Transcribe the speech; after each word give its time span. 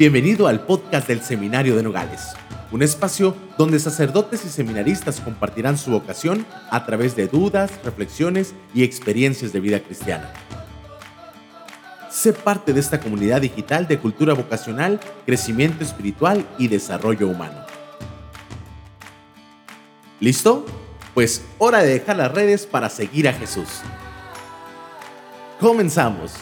Bienvenido 0.00 0.46
al 0.46 0.64
podcast 0.64 1.06
del 1.08 1.20
Seminario 1.20 1.76
de 1.76 1.82
Nogales, 1.82 2.32
un 2.72 2.82
espacio 2.82 3.36
donde 3.58 3.78
sacerdotes 3.78 4.46
y 4.46 4.48
seminaristas 4.48 5.20
compartirán 5.20 5.76
su 5.76 5.90
vocación 5.90 6.46
a 6.70 6.86
través 6.86 7.16
de 7.16 7.28
dudas, 7.28 7.70
reflexiones 7.84 8.54
y 8.72 8.82
experiencias 8.82 9.52
de 9.52 9.60
vida 9.60 9.78
cristiana. 9.80 10.32
Sé 12.08 12.32
parte 12.32 12.72
de 12.72 12.80
esta 12.80 12.98
comunidad 12.98 13.42
digital 13.42 13.86
de 13.88 13.98
cultura 13.98 14.32
vocacional, 14.32 14.98
crecimiento 15.26 15.84
espiritual 15.84 16.46
y 16.56 16.68
desarrollo 16.68 17.28
humano. 17.28 17.66
¿Listo? 20.18 20.64
Pues 21.12 21.44
hora 21.58 21.82
de 21.82 21.90
dejar 21.90 22.16
las 22.16 22.32
redes 22.32 22.64
para 22.64 22.88
seguir 22.88 23.28
a 23.28 23.34
Jesús. 23.34 23.68
Comenzamos. 25.60 26.32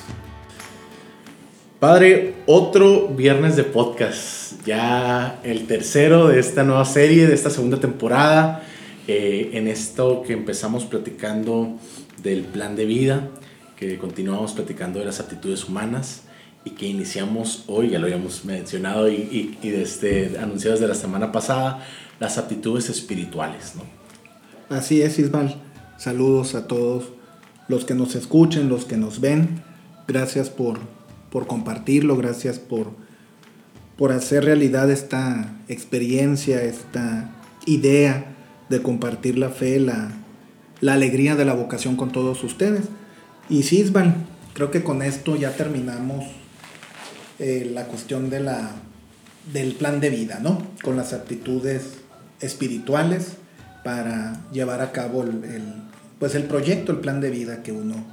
Padre, 1.81 2.35
otro 2.47 3.07
viernes 3.07 3.55
de 3.55 3.63
podcast, 3.63 4.67
ya 4.67 5.39
el 5.45 5.69
tercero 5.69 6.27
de 6.27 6.41
esta 6.41 6.65
nueva 6.65 6.85
serie, 6.85 7.29
de 7.29 7.35
esta 7.35 7.51
segunda 7.51 7.79
temporada, 7.79 8.65
eh, 9.07 9.51
en 9.53 9.69
esto 9.69 10.25
que 10.27 10.33
empezamos 10.33 10.85
platicando 10.87 11.79
del 12.21 12.43
plan 12.43 12.75
de 12.75 12.85
vida, 12.85 13.29
que 13.77 13.97
continuamos 13.97 14.55
platicando 14.55 14.99
de 14.99 15.05
las 15.05 15.21
aptitudes 15.21 15.69
humanas 15.69 16.23
y 16.65 16.71
que 16.71 16.89
iniciamos 16.89 17.63
hoy, 17.69 17.91
ya 17.91 18.01
lo 18.01 18.07
habíamos 18.07 18.45
mencionado 18.45 19.09
y, 19.09 19.57
y, 19.63 19.69
desde, 19.71 20.37
anunciado 20.37 20.75
desde 20.75 20.89
la 20.89 20.97
semana 20.97 21.31
pasada, 21.31 21.87
las 22.19 22.39
aptitudes 22.39 22.91
espirituales. 22.91 23.75
¿no? 23.77 24.77
Así 24.77 25.01
es, 25.01 25.17
Isbal. 25.21 25.55
Saludos 25.97 26.57
a 26.57 26.67
todos 26.67 27.05
los 27.69 27.85
que 27.85 27.95
nos 27.95 28.17
escuchen, 28.17 28.69
los 28.69 28.85
que 28.85 28.97
nos 28.97 29.21
ven. 29.21 29.63
Gracias 30.09 30.51
por 30.51 30.98
por 31.31 31.47
compartirlo, 31.47 32.17
gracias 32.17 32.59
por, 32.59 32.93
por 33.97 34.13
hacer 34.13 34.45
realidad 34.45 34.91
esta 34.91 35.57
experiencia, 35.69 36.63
esta 36.63 37.31
idea 37.67 38.35
de 38.69 38.83
compartir 38.83 39.39
la 39.39 39.51
fe, 39.51 39.81
la, 39.81 40.13
alegría 40.87 41.37
de 41.37 41.45
la 41.45 41.55
vocación 41.55 41.97
con 41.97 42.13
todos 42.13 42.43
ustedes. 42.45 42.85
Y 43.49 43.63
Sisban, 43.65 44.27
creo 44.55 44.71
que 44.71 44.83
con 44.83 45.03
esto 45.03 45.37
ya 45.37 45.53
terminamos 45.57 46.25
eh, 47.39 47.71
la 47.73 47.85
cuestión 47.87 48.31
de 48.31 48.41
la, 48.41 48.73
del 49.53 49.75
plan 49.75 50.01
de 50.01 50.11
vida, 50.11 50.41
¿no? 50.43 50.63
Con 50.83 50.97
las 50.97 51.13
aptitudes 51.13 51.99
espirituales 52.41 53.33
para 53.85 54.41
llevar 54.53 54.81
a 54.81 54.93
cabo 54.93 55.23
el, 55.23 55.43
pues 56.19 56.35
el 56.35 56.45
proyecto, 56.45 56.93
el 56.93 56.99
plan 56.99 57.21
de 57.21 57.31
vida 57.31 57.63
que 57.63 57.73
uno, 57.73 58.05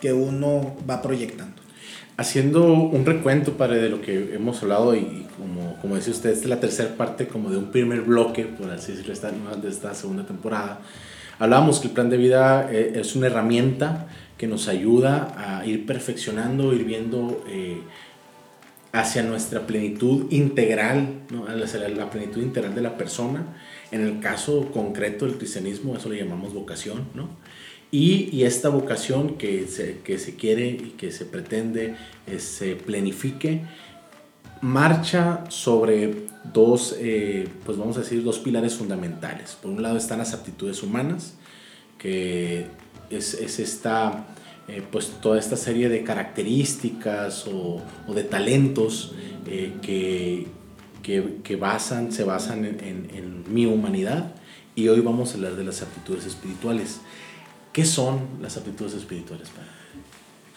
que 0.00 0.12
uno 0.12 0.76
va 0.88 1.02
proyectando. 1.02 1.63
Haciendo 2.16 2.72
un 2.72 3.04
recuento 3.04 3.54
para 3.54 3.74
de 3.74 3.88
lo 3.88 4.00
que 4.00 4.34
hemos 4.34 4.62
hablado 4.62 4.94
y 4.94 5.26
como, 5.36 5.76
como 5.80 5.96
decía 5.96 6.12
usted, 6.12 6.30
esta 6.30 6.44
es 6.44 6.48
la 6.48 6.60
tercera 6.60 6.96
parte 6.96 7.26
como 7.26 7.50
de 7.50 7.56
un 7.56 7.72
primer 7.72 8.02
bloque, 8.02 8.44
por 8.44 8.70
así 8.70 8.92
decirlo, 8.92 9.12
esta, 9.12 9.32
de 9.32 9.68
esta 9.68 9.94
segunda 9.94 10.24
temporada. 10.24 10.80
Hablábamos 11.40 11.80
que 11.80 11.88
el 11.88 11.92
plan 11.92 12.10
de 12.10 12.16
vida 12.16 12.68
eh, 12.70 12.92
es 12.94 13.16
una 13.16 13.26
herramienta 13.26 14.06
que 14.38 14.46
nos 14.46 14.68
ayuda 14.68 15.34
a 15.36 15.66
ir 15.66 15.86
perfeccionando, 15.86 16.72
ir 16.72 16.84
viendo 16.84 17.44
eh, 17.48 17.80
hacia 18.92 19.24
nuestra 19.24 19.66
plenitud 19.66 20.30
integral, 20.30 21.22
¿no? 21.30 21.46
hacia 21.46 21.88
la 21.88 22.10
plenitud 22.10 22.40
integral 22.40 22.76
de 22.76 22.80
la 22.80 22.96
persona. 22.96 23.44
En 23.90 24.02
el 24.02 24.20
caso 24.20 24.70
concreto 24.72 25.26
del 25.26 25.36
cristianismo, 25.36 25.96
eso 25.96 26.08
le 26.08 26.18
llamamos 26.18 26.54
vocación, 26.54 27.08
¿no? 27.14 27.28
Y, 27.96 28.42
esta 28.42 28.70
vocación 28.70 29.38
que 29.38 29.68
se, 29.68 30.00
que 30.00 30.18
se, 30.18 30.34
quiere 30.34 30.66
y 30.66 30.94
que 30.98 31.12
se 31.12 31.24
pretende 31.24 31.94
eh, 32.26 32.40
se 32.40 32.74
planifique, 32.74 33.60
marcha 34.60 35.44
sobre 35.48 36.26
dos, 36.52 36.96
eh, 36.98 37.46
pues 37.64 37.78
vamos 37.78 37.96
a 37.96 38.00
decir, 38.00 38.24
dos 38.24 38.40
pilares 38.40 38.74
fundamentales. 38.74 39.56
Por 39.62 39.70
un 39.70 39.80
lado 39.80 39.96
están 39.96 40.18
las 40.18 40.34
aptitudes 40.34 40.82
humanas, 40.82 41.34
que 41.96 42.66
es, 43.10 43.34
es 43.34 43.60
esta, 43.60 44.26
eh, 44.66 44.82
pues 44.90 45.10
toda 45.22 45.38
esta 45.38 45.56
serie 45.56 45.88
de 45.88 46.02
características 46.02 47.46
o, 47.46 47.80
de 48.12 48.24
talentos 48.24 49.14
que, 49.44 50.48
que, 51.00 51.36
que, 51.44 51.54
basan, 51.54 52.10
se 52.10 52.24
basan 52.24 52.64
en 52.64 53.44
mi 53.54 53.66
humanidad. 53.66 54.34
Y 54.74 54.88
hoy 54.88 54.98
vamos 54.98 55.30
a 55.30 55.34
hablar 55.34 55.54
de 55.54 55.62
las 55.62 55.82
aptitudes 55.82 56.26
espirituales. 56.26 56.98
¿Qué 57.74 57.84
son 57.84 58.20
las 58.40 58.56
aptitudes 58.56 58.94
espirituales? 58.94 59.48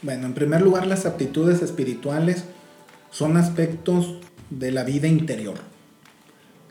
Bueno, 0.03 0.28
en 0.28 0.35
primer 0.35 0.61
lugar, 0.61 0.85
las 0.85 1.07
aptitudes 1.07 1.63
espirituales 1.63 2.44
son 3.09 3.38
aspectos 3.38 4.17
de 4.51 4.72
la 4.72 4.83
vida 4.83 5.07
interior. 5.07 5.56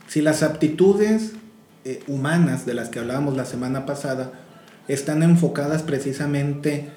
Si 0.06 0.21
las 0.21 0.45
aptitudes 0.45 1.33
eh, 1.85 2.01
humanas 2.06 2.65
de 2.65 2.75
las 2.75 2.91
que 2.91 3.01
hablábamos 3.01 3.37
la 3.37 3.45
semana 3.45 3.87
pasada 3.87 4.31
están 4.87 5.25
enfocadas 5.25 5.83
precisamente 5.83 6.91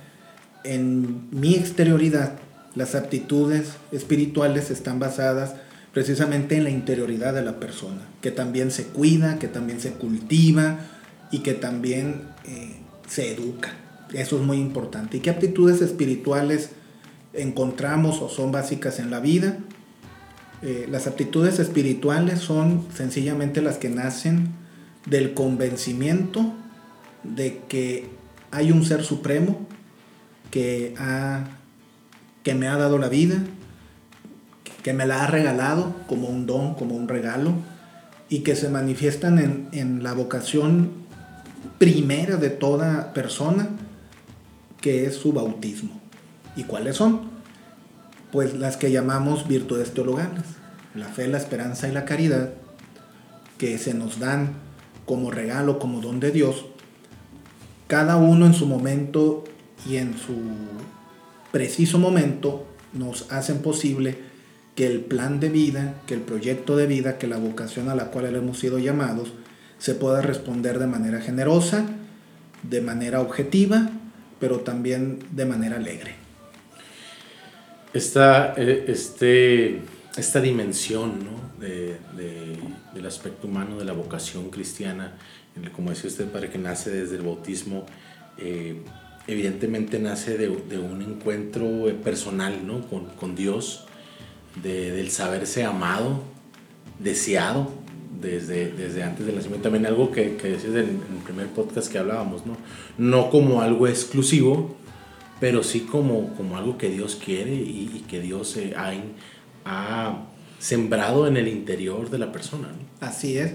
en 0.64 1.28
mi 1.32 1.56
exterioridad, 1.56 2.34
las 2.76 2.94
aptitudes 2.94 3.78
espirituales 3.92 4.70
están 4.70 5.00
basadas 5.00 5.56
precisamente 5.92 6.56
en 6.56 6.66
la 6.66 6.70
interioridad 6.70 7.34
de 7.34 7.42
la 7.42 7.60
persona, 7.60 8.02
que 8.22 8.30
también 8.30 8.70
se 8.70 8.86
cuida, 8.86 9.40
que 9.40 9.48
también 9.48 9.80
se 9.80 9.94
cultiva 9.94 10.78
y 11.32 11.40
que 11.40 11.56
también 11.56 12.28
eh, 12.46 12.79
se 13.10 13.34
educa. 13.34 13.74
Eso 14.14 14.38
es 14.38 14.46
muy 14.46 14.58
importante. 14.58 15.18
¿Y 15.18 15.20
qué 15.20 15.30
aptitudes 15.30 15.82
espirituales 15.82 16.70
encontramos 17.34 18.22
o 18.22 18.30
son 18.30 18.52
básicas 18.52 19.00
en 19.00 19.12
la 19.12 19.20
vida? 19.20 19.58
Eh, 20.62 20.88
las 20.90 21.08
aptitudes 21.08 21.60
espirituales 21.60 22.40
son 22.40 22.86
sencillamente 22.94 23.62
las 23.62 23.78
que 23.78 23.90
nacen 23.90 24.50
del 25.06 25.34
convencimiento 25.34 26.54
de 27.24 27.62
que 27.68 28.10
hay 28.52 28.72
un 28.72 28.86
ser 28.86 29.04
supremo 29.04 29.68
que, 30.52 30.94
ha, 30.98 31.46
que 32.44 32.56
me 32.56 32.68
ha 32.68 32.78
dado 32.78 32.98
la 32.98 33.10
vida, 33.10 33.38
que 34.84 34.94
me 34.94 35.06
la 35.06 35.24
ha 35.24 35.28
regalado 35.28 35.96
como 36.08 36.28
un 36.28 36.46
don, 36.46 36.76
como 36.76 36.96
un 36.96 37.08
regalo, 37.08 37.54
y 38.28 38.40
que 38.40 38.56
se 38.56 38.70
manifiestan 38.70 39.40
en, 39.40 39.68
en 39.72 40.04
la 40.04 40.14
vocación 40.14 40.92
primera 41.80 42.36
de 42.36 42.50
toda 42.50 43.14
persona, 43.14 43.70
que 44.82 45.06
es 45.06 45.16
su 45.16 45.34
bautismo. 45.34 46.00
¿Y 46.56 46.64
cuáles 46.64 46.98
son? 46.98 47.22
Pues 48.32 48.54
las 48.54 48.78
que 48.78 48.92
llamamos 48.92 49.48
virtudes 49.48 49.94
teologales, 49.94 50.44
la 50.94 51.08
fe, 51.08 51.28
la 51.28 51.38
esperanza 51.38 51.88
y 51.88 51.92
la 51.92 52.06
caridad, 52.06 52.52
que 53.58 53.78
se 53.78 53.94
nos 53.94 54.20
dan 54.20 54.54
como 55.06 55.32
regalo, 55.32 55.80
como 55.80 56.02
don 56.02 56.20
de 56.20 56.32
Dios, 56.32 56.66
cada 57.88 58.18
uno 58.18 58.46
en 58.46 58.54
su 58.54 58.68
momento 58.68 59.46
y 59.90 59.96
en 59.96 60.16
su 60.18 60.36
preciso 61.52 61.98
momento 61.98 62.68
nos 62.94 63.32
hacen 63.32 63.60
posible 63.62 64.18
que 64.76 64.86
el 64.86 65.00
plan 65.00 65.40
de 65.40 65.50
vida, 65.50 65.96
que 66.06 66.14
el 66.14 66.22
proyecto 66.22 66.78
de 66.78 66.88
vida, 66.88 67.18
que 67.18 67.28
la 67.28 67.38
vocación 67.38 67.90
a 67.90 67.96
la 67.96 68.12
cual 68.12 68.36
hemos 68.36 68.60
sido 68.60 68.80
llamados, 68.80 69.30
se 69.80 69.96
pueda 69.96 70.22
responder 70.22 70.78
de 70.78 70.88
manera 70.88 71.22
generosa, 71.22 71.86
de 72.64 72.82
manera 72.82 73.22
objetiva, 73.22 73.90
pero 74.40 74.60
también 74.60 75.20
de 75.32 75.46
manera 75.46 75.78
alegre. 75.78 76.16
Esta, 77.94 78.54
eh, 78.56 78.86
este, 78.88 79.82
esta 80.16 80.42
dimensión 80.42 81.20
¿no? 81.26 81.66
de, 81.66 81.98
del 82.94 83.06
aspecto 83.06 83.48
humano 83.48 83.80
de 83.80 83.86
la 83.86 83.94
vocación 83.94 84.50
cristiana, 84.50 85.14
como 85.76 85.90
decía 85.90 86.10
usted, 86.10 86.28
para 86.28 86.50
que 86.50 86.58
nace 86.58 86.92
desde 86.92 87.16
el 87.16 87.24
bautismo, 87.24 87.86
eh, 88.38 88.82
evidentemente 89.28 89.98
nace 90.00 90.38
de, 90.38 90.48
de, 90.48 90.78
un 90.78 91.02
encuentro 91.02 91.86
personal 92.04 92.66
¿no? 92.66 92.88
con, 92.88 93.06
con 93.06 93.36
Dios, 93.36 93.86
de, 94.62 94.92
del 94.92 95.10
saberse 95.12 95.64
amado, 95.64 96.24
deseado, 97.00 97.72
desde, 98.22 98.72
desde 98.72 99.04
antes 99.04 99.26
del 99.26 99.36
nacimiento. 99.36 99.64
También 99.64 99.86
algo 99.86 100.12
que, 100.12 100.36
que 100.36 100.50
decías 100.50 100.74
en, 100.74 100.80
el 100.80 101.24
primer 101.24 101.48
podcast 101.48 101.92
que 101.92 101.98
hablábamos, 101.98 102.46
¿no? 102.46 102.58
No 102.98 103.30
como 103.30 103.62
algo 103.62 103.88
exclusivo, 103.88 104.76
pero 105.40 105.64
sí 105.64 105.82
como, 105.82 106.34
como 106.36 106.58
algo 106.58 106.78
que 106.78 106.90
Dios 106.90 107.18
quiere 107.24 107.54
y, 107.54 108.06
que 108.08 108.20
Dios 108.20 108.58
eh, 108.58 108.74
ha, 108.76 108.94
ha, 109.66 110.26
sembrado 110.60 111.26
en 111.28 111.38
el 111.38 111.48
interior 111.48 112.10
de 112.10 112.18
la 112.18 112.32
persona. 112.34 112.68
Así 113.00 113.38
es. 113.38 113.54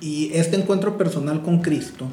Y 0.00 0.32
este 0.32 0.56
encuentro 0.56 0.96
personal 0.96 1.42
con 1.42 1.60
Cristo, 1.60 2.06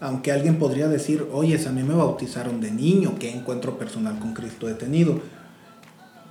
aunque 0.00 0.32
alguien 0.32 0.58
podría 0.58 0.88
decir, 0.88 1.26
oye, 1.32 1.58
a 1.64 1.70
mí 1.70 1.82
me 1.84 1.94
bautizaron 1.94 2.60
de 2.60 2.72
niño, 2.72 3.16
¿qué 3.18 3.30
encuentro 3.30 3.78
personal 3.78 4.18
con 4.18 4.34
Cristo 4.34 4.68
he 4.68 4.74
tenido? 4.74 5.20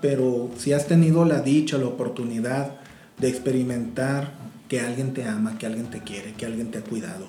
Pero 0.01 0.49
si 0.57 0.73
has 0.73 0.87
tenido 0.87 1.23
la 1.23 1.41
dicha, 1.41 1.77
la 1.77 1.87
oportunidad 1.87 2.75
de 3.19 3.29
experimentar 3.29 4.46
que 4.67 4.81
alguien 4.81 5.13
te 5.13 5.25
ama, 5.25 5.57
que 5.57 5.65
alguien 5.65 5.89
te 5.89 6.01
quiere, 6.01 6.33
que 6.33 6.45
alguien 6.45 6.71
te 6.71 6.79
ha 6.79 6.81
cuidado. 6.81 7.27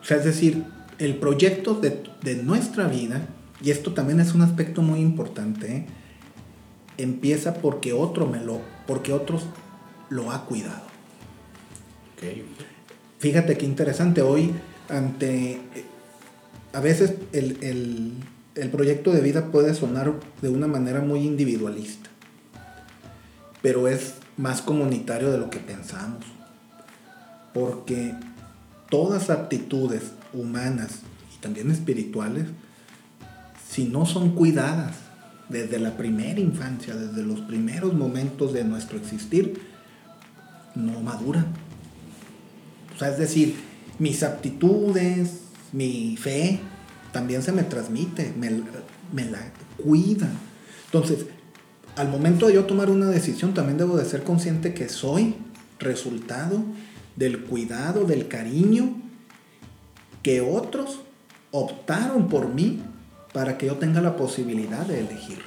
O 0.00 0.04
sea, 0.04 0.18
es 0.18 0.24
decir, 0.24 0.64
el 0.98 1.16
proyecto 1.16 1.74
de, 1.74 2.42
nuestra 2.42 2.86
vida, 2.86 3.26
y 3.62 3.70
esto 3.70 3.92
también 3.92 4.20
es 4.20 4.34
un 4.34 4.42
aspecto 4.42 4.82
muy 4.82 5.00
importante, 5.00 5.76
¿eh? 5.76 5.86
empieza 6.98 7.54
porque 7.54 7.92
otro 7.92 8.26
me 8.26 8.40
lo, 8.40 8.60
porque 8.86 9.12
otros 9.12 9.46
lo 10.08 10.30
ha 10.30 10.44
cuidado. 10.46 10.90
Fíjate 13.18 13.56
qué 13.56 13.64
interesante, 13.64 14.20
hoy 14.20 14.52
ante, 14.88 15.58
a 16.74 16.80
veces 16.80 17.14
el, 17.32 18.12
el 18.54 18.70
proyecto 18.70 19.12
de 19.12 19.20
vida 19.20 19.50
puede 19.50 19.74
sonar 19.74 20.12
de 20.42 20.48
una 20.48 20.66
manera 20.66 21.00
muy 21.00 21.20
individualista, 21.20 22.10
pero 23.62 23.88
es 23.88 24.14
más 24.36 24.60
comunitario 24.60 25.30
de 25.30 25.38
lo 25.38 25.48
que 25.48 25.58
pensamos, 25.58 26.24
porque 27.52 28.14
todas 28.88 29.30
aptitudes 29.30 30.12
humanas 30.32 31.00
y 31.34 31.40
también 31.40 31.70
espirituales, 31.70 32.46
si 33.68 33.84
no 33.84 34.06
son 34.06 34.30
cuidadas 34.30 34.96
desde 35.48 35.78
la 35.78 35.96
primera 35.96 36.40
infancia, 36.40 36.94
desde 36.94 37.22
los 37.22 37.40
primeros 37.40 37.94
momentos 37.94 38.52
de 38.52 38.64
nuestro 38.64 38.98
existir, 38.98 39.60
no 40.74 41.00
maduran. 41.00 41.46
O 42.94 42.98
sea, 42.98 43.08
es 43.08 43.18
decir, 43.18 43.56
mis 43.98 44.22
aptitudes, 44.22 45.40
mi 45.72 46.16
fe, 46.16 46.60
también 47.12 47.42
se 47.42 47.52
me 47.52 47.64
transmite, 47.64 48.32
me, 48.38 49.24
la 49.24 49.52
cuida. 49.76 50.28
Entonces, 50.86 51.26
al 51.96 52.08
momento 52.08 52.46
de 52.46 52.54
yo 52.54 52.64
tomar 52.64 52.90
una 52.90 53.06
decisión, 53.06 53.54
también 53.54 53.78
debo 53.78 53.96
de 53.96 54.04
ser 54.04 54.22
consciente 54.22 54.74
que 54.74 54.88
soy 54.88 55.34
resultado 55.78 56.62
del 57.20 57.40
cuidado, 57.40 58.06
del 58.06 58.28
cariño 58.28 58.94
que 60.22 60.40
otros 60.40 61.00
optaron 61.50 62.28
por 62.28 62.48
mí 62.48 62.80
para 63.34 63.58
que 63.58 63.66
yo 63.66 63.76
tenga 63.76 64.00
la 64.00 64.16
posibilidad 64.16 64.86
de 64.86 65.00
elegir. 65.00 65.38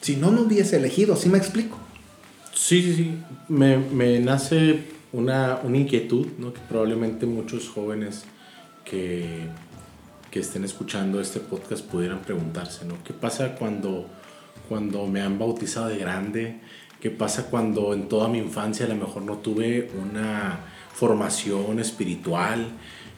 Si 0.00 0.16
no, 0.16 0.30
no 0.30 0.40
hubiese 0.40 0.78
elegido, 0.78 1.16
¿sí 1.16 1.28
me 1.28 1.36
explico? 1.36 1.76
Sí, 2.54 2.82
sí, 2.82 2.94
sí. 2.94 3.18
Me, 3.48 3.76
me 3.76 4.20
nace 4.20 4.84
una, 5.12 5.60
una, 5.62 5.76
inquietud, 5.76 6.28
¿no? 6.38 6.54
Que 6.54 6.60
probablemente 6.66 7.26
muchos 7.26 7.68
jóvenes 7.68 8.24
que, 8.86 9.48
que, 10.30 10.40
estén 10.40 10.64
escuchando 10.64 11.20
este 11.20 11.40
podcast 11.40 11.84
pudieran 11.84 12.20
preguntarse, 12.20 12.86
¿no? 12.86 12.94
¿Qué 13.04 13.12
pasa 13.12 13.54
cuando, 13.54 14.06
cuando 14.66 15.06
me 15.06 15.20
han 15.20 15.38
bautizado 15.38 15.88
de 15.88 15.98
grande? 15.98 16.60
¿Qué 17.00 17.10
pasa 17.10 17.46
cuando 17.46 17.94
en 17.94 18.08
toda 18.08 18.28
mi 18.28 18.38
infancia 18.38 18.84
a 18.84 18.88
lo 18.90 18.94
mejor 18.94 19.22
no 19.22 19.38
tuve 19.38 19.90
una 20.02 20.60
formación 20.92 21.80
espiritual? 21.80 22.72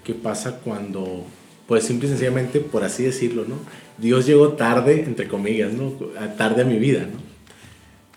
¿Qué 0.05 0.15
pasa 0.15 0.61
cuando, 0.61 1.27
pues 1.67 1.83
simple 1.85 2.07
y 2.07 2.11
sencillamente, 2.11 2.61
por 2.61 2.85
así 2.85 3.03
decirlo, 3.03 3.45
¿no? 3.45 3.57
Dios 3.99 4.25
llegó 4.25 4.53
tarde, 4.53 5.03
entre 5.03 5.27
comillas, 5.27 5.73
¿no? 5.73 5.91
Tarde 6.39 6.63
a 6.63 6.65
mi 6.65 6.79
vida. 6.79 7.09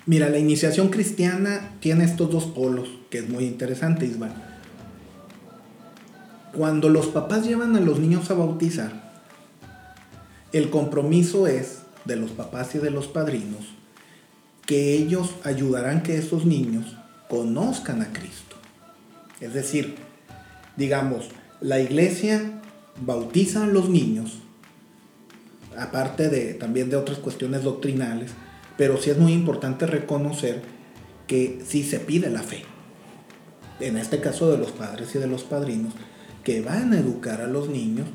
Mira, 0.06 0.30
la 0.30 0.38
iniciación 0.38 0.90
cristiana 0.90 1.72
tiene 1.80 2.04
estos 2.04 2.30
dos 2.30 2.46
polos, 2.46 2.88
que 3.10 3.18
es 3.18 3.28
muy 3.28 3.46
interesante, 3.46 4.06
Ismael. 4.06 4.34
Cuando 6.54 6.90
los 6.90 7.08
papás 7.08 7.44
llevan 7.44 7.76
a 7.76 7.80
los 7.80 7.98
niños 7.98 8.30
a 8.30 8.36
bautizar, 8.36 9.24
el 10.54 10.70
compromiso 10.70 11.48
es 11.48 11.80
de 12.06 12.18
los 12.18 12.32
papás 12.32 12.76
y 12.76 12.78
de 12.78 12.92
los 12.92 13.08
padrinos 13.08 13.75
que 14.66 14.94
ellos 14.94 15.36
ayudarán 15.44 16.04
que 16.04 16.18
esos 16.18 16.46
niños 16.46 16.98
conozcan 17.30 18.02
a 18.02 18.12
Cristo. 18.12 18.56
Es 19.40 19.54
decir, 19.54 19.96
digamos, 20.78 21.30
la 21.62 21.80
iglesia 21.80 22.62
bautiza 23.00 23.64
a 23.64 23.68
los 23.68 23.90
niños, 23.90 24.40
aparte 25.78 26.30
de 26.30 26.54
también 26.54 26.90
de 26.90 26.96
otras 26.96 27.20
cuestiones 27.20 27.64
doctrinales, 27.64 28.32
pero 28.78 28.98
sí 29.02 29.10
es 29.10 29.18
muy 29.18 29.34
importante 29.34 29.86
reconocer 29.86 30.62
que 31.28 31.62
sí 31.66 31.84
se 31.84 32.00
pide 32.00 32.30
la 32.30 32.44
fe. 32.44 32.64
En 33.80 33.98
este 33.98 34.22
caso 34.22 34.50
de 34.52 34.58
los 34.58 34.72
padres 34.72 35.14
y 35.16 35.20
de 35.20 35.28
los 35.28 35.44
padrinos, 35.44 35.94
que 36.44 36.62
van 36.62 36.94
a 36.94 37.00
educar 37.00 37.42
a 37.42 37.48
los 37.48 37.70
niños. 37.70 38.08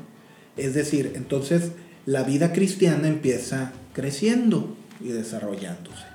Es 0.57 0.73
decir, 0.73 1.13
entonces 1.15 1.71
la 2.05 2.23
vida 2.23 2.53
cristiana 2.53 3.07
empieza 3.07 3.73
creciendo 3.93 4.75
y 5.01 5.09
desarrollándose. 5.09 6.10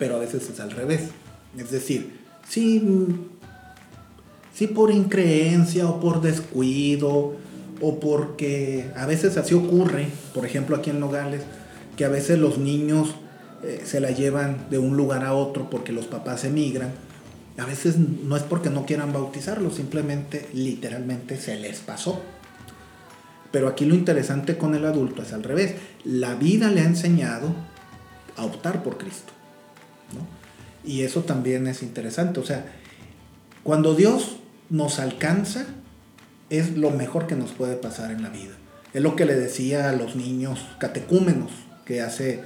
Pero 0.00 0.16
a 0.16 0.18
veces 0.18 0.50
es 0.50 0.58
al 0.58 0.72
revés. 0.72 1.10
Es 1.56 1.70
decir, 1.70 2.18
sí 2.48 2.80
si 4.60 4.66
por 4.66 4.90
increencia 4.90 5.88
o 5.88 6.00
por 6.00 6.20
descuido 6.20 7.36
o 7.80 7.98
porque 7.98 8.90
a 8.94 9.06
veces 9.06 9.38
así 9.38 9.54
ocurre, 9.54 10.08
por 10.34 10.44
ejemplo 10.44 10.76
aquí 10.76 10.90
en 10.90 11.00
Nogales, 11.00 11.40
que 11.96 12.04
a 12.04 12.10
veces 12.10 12.38
los 12.38 12.58
niños 12.58 13.14
eh, 13.62 13.80
se 13.86 14.00
la 14.00 14.10
llevan 14.10 14.66
de 14.68 14.78
un 14.78 14.98
lugar 14.98 15.24
a 15.24 15.32
otro 15.32 15.70
porque 15.70 15.92
los 15.92 16.06
papás 16.06 16.44
emigran. 16.44 16.92
A 17.56 17.64
veces 17.64 17.96
no 17.96 18.36
es 18.36 18.42
porque 18.42 18.68
no 18.68 18.84
quieran 18.84 19.14
bautizarlos, 19.14 19.76
simplemente 19.76 20.50
literalmente 20.52 21.38
se 21.38 21.56
les 21.56 21.78
pasó. 21.78 22.20
Pero 23.50 23.66
aquí 23.66 23.86
lo 23.86 23.94
interesante 23.94 24.58
con 24.58 24.74
el 24.74 24.84
adulto 24.84 25.22
es 25.22 25.32
al 25.32 25.42
revés. 25.42 25.76
La 26.04 26.34
vida 26.34 26.70
le 26.70 26.82
ha 26.82 26.84
enseñado 26.84 27.54
a 28.36 28.44
optar 28.44 28.82
por 28.82 28.98
Cristo. 28.98 29.32
Y 30.84 31.02
eso 31.02 31.22
también 31.22 31.66
es 31.66 31.82
interesante. 31.82 32.40
O 32.40 32.44
sea, 32.44 32.66
cuando 33.62 33.94
Dios 33.94 34.36
nos 34.70 34.98
alcanza, 34.98 35.66
es 36.48 36.76
lo 36.76 36.90
mejor 36.90 37.26
que 37.26 37.36
nos 37.36 37.50
puede 37.50 37.76
pasar 37.76 38.10
en 38.10 38.22
la 38.22 38.30
vida. 38.30 38.54
Es 38.92 39.02
lo 39.02 39.14
que 39.16 39.24
le 39.24 39.34
decía 39.34 39.88
a 39.88 39.92
los 39.92 40.16
niños 40.16 40.66
catecúmenos 40.78 41.52
que 41.84 42.00
hace 42.00 42.42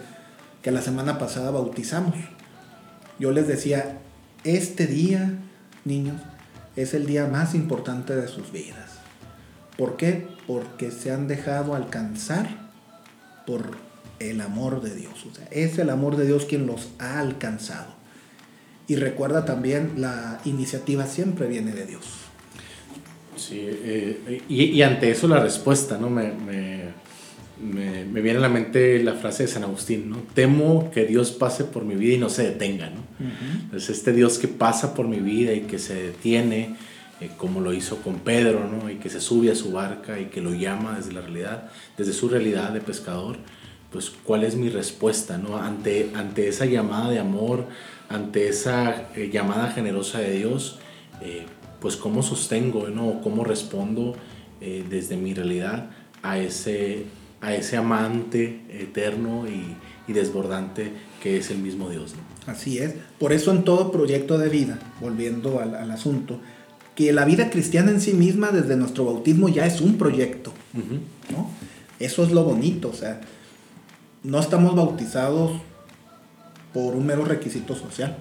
que 0.63 0.71
la 0.71 0.83
semana 0.83 1.19
pasada 1.19 1.51
bautizamos. 1.51 2.17
Yo 3.19 3.33
les 3.33 3.47
decía, 3.47 3.99
este 4.43 4.87
día, 4.87 5.39
niños, 5.85 6.21
es 6.77 6.95
el 6.95 7.07
día 7.07 7.27
más 7.27 7.55
importante 7.55 8.17
de 8.17 8.29
sus 8.29 8.51
vidas. 8.53 8.99
¿Por 9.79 9.97
qué? 9.97 10.27
Porque 10.47 10.91
se 10.91 11.13
han 11.13 11.29
dejado 11.29 11.75
alcanzar 11.75 12.49
por 13.47 13.77
el 14.19 14.41
amor 14.41 14.83
de 14.83 14.95
Dios. 14.95 15.27
O 15.31 15.35
sea, 15.35 15.47
es 15.51 15.79
el 15.79 15.91
amor 15.91 16.17
de 16.17 16.27
Dios 16.27 16.45
quien 16.45 16.67
los 16.67 16.89
ha 16.99 17.21
alcanzado. 17.21 17.95
Y 18.87 18.97
recuerda 18.97 19.45
también, 19.45 19.95
la 19.97 20.41
iniciativa 20.45 21.07
siempre 21.07 21.47
viene 21.47 21.73
de 21.73 21.87
Dios. 21.87 22.05
Sí, 23.37 23.61
eh, 23.61 24.43
y, 24.49 24.81
ante 24.83 25.11
eso 25.11 25.27
la 25.27 25.41
respuesta, 25.41 25.99
¿no? 25.99 26.09
Me, 26.11 26.33
me, 27.61 28.21
viene 28.21 28.39
a 28.39 28.43
la 28.43 28.49
mente 28.49 29.03
la 29.03 29.15
frase 29.15 29.45
de 29.45 29.49
San 29.49 29.65
Agustín, 29.65 30.11
¿no? 30.11 30.19
Temo 30.35 30.91
que 30.93 31.05
Dios 31.05 31.33
pase 31.33 31.65
por 31.65 31.85
mi 31.85 31.95
vida 31.95 32.15
y 32.15 32.19
no 32.19 32.29
se 32.29 32.45
detenga, 32.45 32.91
¿no? 32.91 33.03
Entonces 33.65 33.91
este 33.91 34.13
Dios 34.13 34.39
que 34.39 34.49
pasa 34.49 34.95
por 34.95 35.09
mi 35.09 35.19
vida 35.19 35.53
y 35.53 35.63
que 35.63 35.79
se 35.79 35.95
detiene, 35.95 36.77
eh, 37.21 37.31
como 37.37 37.61
lo 37.61 37.73
hizo 37.73 38.03
con 38.03 38.21
Pedro, 38.21 38.69
¿no? 38.69 38.91
Y 38.91 38.97
que 38.97 39.09
se 39.09 39.21
sube 39.21 39.51
a 39.51 39.55
su 39.55 39.73
barca 39.73 40.21
y 40.21 40.27
que 40.27 40.41
lo 40.41 40.55
llama 40.55 40.97
desde 40.97 41.13
la 41.13 41.23
realidad, 41.23 41.71
desde 41.97 42.13
su 42.13 42.29
realidad 42.29 42.71
de 42.71 42.81
pescador, 42.81 43.39
pues 43.95 44.11
cuál 44.25 44.43
es 44.43 44.57
mi 44.57 44.71
respuesta, 44.71 45.39
¿no? 45.39 45.57
Ante, 45.57 46.11
ante 46.17 46.49
esa 46.49 46.67
llamada 46.67 47.11
de 47.11 47.21
amor, 47.21 47.67
ante 48.09 48.49
esa 48.49 49.09
eh, 49.15 49.31
llamada 49.33 49.71
generosa 49.71 50.19
de 50.19 50.33
Dios, 50.33 50.81
eh, 51.23 51.47
pues 51.81 51.95
cómo 51.95 52.25
sostengo, 52.25 52.89
¿no? 52.89 53.21
cómo 53.23 53.45
respondo 53.45 54.17
eh, 54.61 54.85
desde 54.91 55.17
mi 55.17 55.33
realidad 55.33 55.91
a 56.25 56.41
ese, 56.41 57.05
a 57.41 57.55
ese 57.55 57.77
amante 57.77 58.63
eterno 58.69 59.47
y, 59.47 59.77
desbordante 60.13 60.91
que 61.23 61.39
es 61.39 61.51
el 61.51 61.59
mismo 61.59 61.89
Dios. 61.89 62.15
Así 62.47 62.79
es. 62.79 62.95
Por 63.21 63.33
eso 63.33 63.53
en 63.53 63.63
todo 63.63 63.93
proyecto 63.93 64.39
de 64.39 64.49
vida, 64.49 64.81
volviendo 65.01 65.61
al, 65.61 65.91
asunto, 65.93 66.41
que 66.97 67.13
la 67.13 67.25
vida 67.25 67.49
cristiana 67.49 67.93
en 67.93 68.01
sí 68.01 68.13
misma 68.13 68.51
desde 68.51 68.77
nuestro 68.77 69.05
bautismo 69.05 69.49
ya 69.49 69.67
es 69.67 69.81
un 69.81 69.97
proyecto. 69.99 70.53
¿no? 71.31 71.49
Eso 72.01 72.25
es 72.25 72.33
lo 72.33 72.45
bonito. 72.45 72.91
O 72.91 72.93
sea, 72.93 73.21
no 74.25 74.41
estamos 74.41 74.75
bautizados 74.75 75.53
por 76.73 76.97
un 76.97 77.07
mero 77.07 77.25
requisito 77.25 77.77
social. 77.77 78.17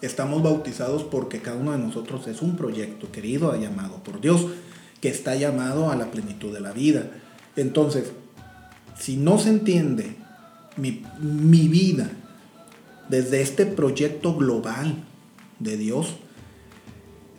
Estamos 0.00 0.42
bautizados 0.42 1.04
porque 1.04 1.40
cada 1.40 1.58
uno 1.58 1.72
de 1.72 1.78
nosotros 1.78 2.26
es 2.26 2.40
un 2.40 2.56
proyecto 2.56 3.12
querido, 3.12 3.54
llamado 3.54 4.02
por 4.02 4.20
Dios, 4.20 4.46
que 5.02 5.10
está 5.10 5.34
llamado 5.34 5.90
a 5.90 5.96
la 5.96 6.10
plenitud 6.10 6.52
de 6.54 6.60
la 6.60 6.72
vida. 6.72 7.10
Entonces, 7.54 8.12
si 8.98 9.18
no 9.18 9.38
se 9.38 9.50
entiende 9.50 10.16
mi, 10.78 11.02
vida 11.68 12.10
desde 13.10 13.42
este 13.42 13.66
proyecto 13.66 14.34
global 14.34 15.04
de 15.58 15.76
Dios, 15.76 16.14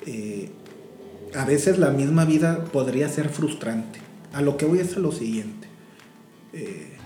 eh, 0.05 0.51
a 1.34 1.46
veces 1.46 1.79
la 1.79 1.89
misma 1.89 2.25
vida 2.25 2.65
podría 2.65 3.10
ser 3.10 3.29
frustrante. 3.29 4.00
A 4.34 4.41
lo 4.41 4.55
que 4.58 4.65
voy 4.65 4.79
es 4.79 4.96
a 4.98 5.00
lo 5.00 5.12
siguiente. 5.12 5.71
Eh, 6.53 6.98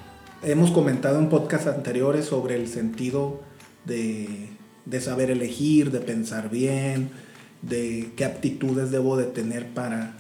Hemos 0.46 0.70
comentado 0.70 1.18
en 1.18 1.30
podcasts 1.30 1.66
anteriores 1.66 2.26
sobre 2.26 2.56
el 2.56 2.68
sentido 2.68 3.42
de, 3.86 4.52
saber 5.02 5.32
elegir, 5.32 5.90
de 5.90 6.02
pensar 6.02 6.52
bien, 6.52 7.10
de 7.64 8.12
qué 8.16 8.26
aptitudes 8.26 8.92
debo 8.92 9.18
de 9.18 9.24
tener 9.24 9.74
para, 9.74 10.14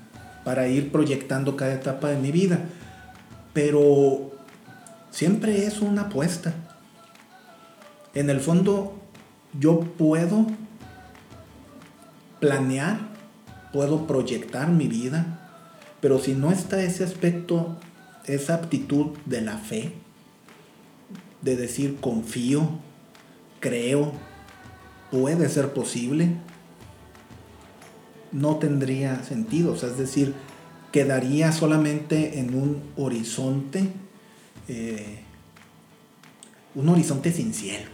para 0.43 0.67
ir 0.67 0.91
proyectando 0.91 1.55
cada 1.55 1.75
etapa 1.75 2.09
de 2.09 2.17
mi 2.17 2.31
vida. 2.31 2.61
Pero 3.53 4.31
siempre 5.11 5.67
es 5.67 5.79
una 5.81 6.03
apuesta. 6.03 6.55
En 8.15 8.31
el 8.31 8.39
fondo, 8.39 8.99
yo 9.59 9.81
puedo 9.81 10.47
planear, 12.39 12.97
puedo 13.71 14.07
proyectar 14.07 14.69
mi 14.69 14.87
vida, 14.87 15.51
pero 16.01 16.17
si 16.17 16.33
no 16.33 16.51
está 16.51 16.81
ese 16.81 17.03
aspecto, 17.03 17.77
esa 18.27 18.55
aptitud 18.55 19.17
de 19.25 19.41
la 19.41 19.57
fe, 19.57 19.93
de 21.41 21.55
decir 21.55 21.97
confío, 21.99 22.69
creo, 23.59 24.13
puede 25.11 25.47
ser 25.49 25.73
posible, 25.73 26.29
no 28.31 28.57
tendría 28.57 29.23
sentido. 29.23 29.73
O 29.73 29.77
sea, 29.77 29.89
es 29.89 29.97
decir, 29.97 30.33
quedaría 30.91 31.51
solamente 31.51 32.39
en 32.39 32.53
un 32.55 32.83
horizonte, 32.97 33.87
eh, 34.67 35.19
un 36.73 36.89
horizonte 36.89 37.31
sin 37.31 37.53
cielo. 37.53 37.89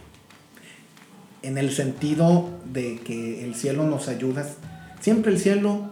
En 1.42 1.58
el 1.58 1.72
sentido 1.72 2.50
de 2.64 3.00
que 3.00 3.44
el 3.44 3.54
cielo 3.54 3.84
nos 3.84 4.08
ayuda. 4.08 4.48
Siempre 5.00 5.32
el 5.32 5.38
cielo, 5.38 5.91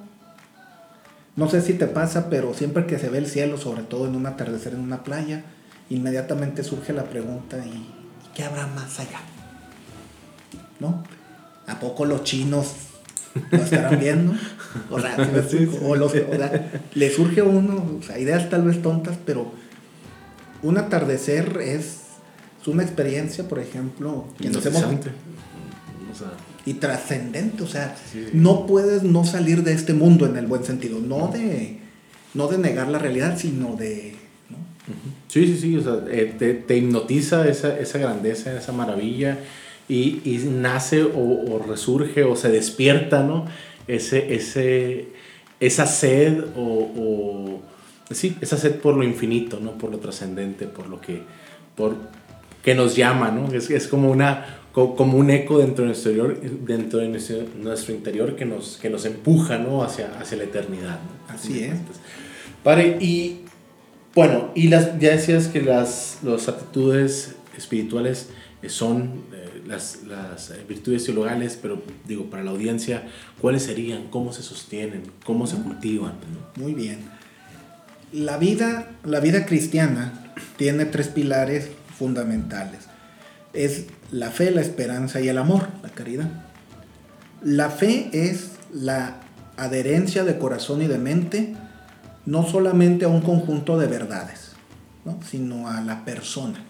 no 1.40 1.48
sé 1.48 1.62
si 1.62 1.72
te 1.72 1.86
pasa, 1.86 2.28
pero 2.28 2.52
siempre 2.52 2.84
que 2.84 2.98
se 2.98 3.08
ve 3.08 3.16
el 3.16 3.26
cielo, 3.26 3.56
sobre 3.56 3.82
todo 3.82 4.06
en 4.06 4.14
un 4.14 4.26
atardecer 4.26 4.74
en 4.74 4.80
una 4.80 5.04
playa, 5.04 5.42
inmediatamente 5.88 6.62
surge 6.62 6.92
la 6.92 7.04
pregunta, 7.04 7.56
¿y 7.64 7.90
qué 8.34 8.44
habrá 8.44 8.66
más 8.66 9.00
allá? 9.00 9.20
¿No? 10.80 11.02
¿A 11.66 11.80
poco 11.80 12.04
los 12.04 12.24
chinos 12.24 12.74
lo 13.50 13.58
estarán 13.58 13.98
viendo. 13.98 14.34
O 14.90 15.00
sea, 15.00 15.16
o 15.82 15.96
los, 15.96 16.12
le 16.92 17.10
surge 17.10 17.40
a 17.40 17.44
uno, 17.44 17.98
o 18.00 18.02
sea, 18.02 18.18
ideas 18.18 18.50
tal 18.50 18.64
vez 18.64 18.82
tontas, 18.82 19.16
pero 19.24 19.50
un 20.62 20.76
atardecer 20.76 21.58
es, 21.62 22.00
es 22.60 22.68
una 22.68 22.82
experiencia, 22.82 23.48
por 23.48 23.60
ejemplo, 23.60 24.26
que 24.38 24.50
nos 24.50 24.66
hemos, 24.66 24.84
y 26.66 26.74
trascendente, 26.74 27.62
o 27.62 27.66
sea, 27.66 27.96
no 28.32 28.66
puedes 28.66 29.02
no 29.02 29.24
salir 29.24 29.62
de 29.62 29.72
este 29.72 29.94
mundo 29.94 30.26
en 30.26 30.36
el 30.36 30.46
buen 30.46 30.64
sentido, 30.64 31.00
no 31.00 31.28
de, 31.28 31.78
no 32.34 32.48
de 32.48 32.58
negar 32.58 32.88
la 32.88 32.98
realidad, 32.98 33.38
sino 33.38 33.76
de... 33.76 34.14
Sí, 35.28 35.46
sí, 35.46 35.56
sí, 35.56 35.76
o 35.76 35.82
sea, 35.82 36.04
eh, 36.10 36.34
te, 36.36 36.54
te, 36.54 36.76
hipnotiza 36.76 37.48
esa, 37.48 37.78
esa 37.78 37.98
grandeza, 37.98 38.56
esa 38.56 38.72
maravilla 38.72 39.38
y, 39.88 40.40
nace 40.48 41.02
o, 41.02 41.64
resurge 41.66 42.22
o 42.22 42.36
se 42.36 42.48
despierta, 42.48 43.22
¿no? 43.22 43.46
Ese, 43.86 44.34
ese, 44.34 45.08
esa 45.58 45.86
sed 45.86 46.44
o, 46.56 47.60
sí, 48.10 48.36
esa 48.40 48.56
sed 48.56 48.76
por 48.76 48.96
lo 48.96 49.02
infinito, 49.02 49.58
¿no? 49.60 49.78
Por 49.78 49.90
lo 49.90 49.98
trascendente, 49.98 50.66
por 50.66 50.88
lo 50.88 51.00
que, 51.00 51.22
por, 51.76 51.96
que 52.62 52.74
nos 52.74 52.94
llama, 52.94 53.30
¿no? 53.30 53.52
Es, 53.52 53.70
es 53.70 53.88
como, 53.88 54.10
una, 54.10 54.59
como 54.72 55.18
un 55.18 55.30
eco 55.30 55.58
dentro 55.58 55.84
de 55.84 55.88
nuestro 55.88 56.12
interior, 56.12 56.40
dentro 56.40 56.98
de 57.00 57.08
nuestro, 57.08 57.94
interior 57.94 58.36
que 58.36 58.44
nos, 58.44 58.76
que 58.76 58.88
nos 58.88 59.04
empuja, 59.04 59.58
¿no? 59.58 59.82
Hacia, 59.82 60.18
hacia 60.18 60.38
la 60.38 60.44
eternidad. 60.44 61.00
Así 61.28 61.64
es. 61.64 61.74
Vale, 62.64 62.98
y 63.00 63.40
bueno, 64.14 64.50
y 64.54 64.68
las, 64.68 64.98
ya 64.98 65.10
decías 65.10 65.48
que 65.48 65.62
las, 65.62 66.18
las 66.22 66.48
actitudes 66.48 67.34
espirituales 67.56 68.28
son 68.68 69.24
las, 69.66 70.02
las 70.06 70.50
eh, 70.50 70.64
virtudes 70.68 71.04
teologales, 71.04 71.58
pero 71.60 71.82
digo, 72.06 72.28
para 72.28 72.42
la 72.42 72.50
audiencia, 72.50 73.04
¿cuáles 73.40 73.62
serían? 73.62 74.08
¿Cómo 74.08 74.32
se 74.32 74.42
sostienen? 74.42 75.02
¿Cómo 75.24 75.46
se 75.46 75.56
cultivan? 75.56 76.14
Muy 76.56 76.74
bien. 76.74 76.98
La 78.12 78.36
vida, 78.36 78.90
la 79.04 79.20
vida 79.20 79.46
cristiana 79.46 80.34
tiene 80.56 80.84
tres 80.84 81.08
pilares 81.08 81.70
fundamentales. 81.96 82.80
Es 83.52 83.86
la 84.10 84.30
fe, 84.30 84.50
la 84.50 84.60
esperanza 84.60 85.20
y 85.20 85.28
el 85.28 85.38
amor, 85.38 85.68
la 85.82 85.90
caridad. 85.90 86.30
La 87.42 87.70
fe 87.70 88.10
es 88.12 88.52
la 88.72 89.20
adherencia 89.56 90.24
de 90.24 90.38
corazón 90.38 90.82
y 90.82 90.86
de 90.86 90.98
mente, 90.98 91.54
no 92.26 92.46
solamente 92.46 93.04
a 93.04 93.08
un 93.08 93.22
conjunto 93.22 93.78
de 93.78 93.86
verdades, 93.86 94.52
sino 95.28 95.68
a 95.68 95.80
la 95.80 96.04
persona, 96.04 96.64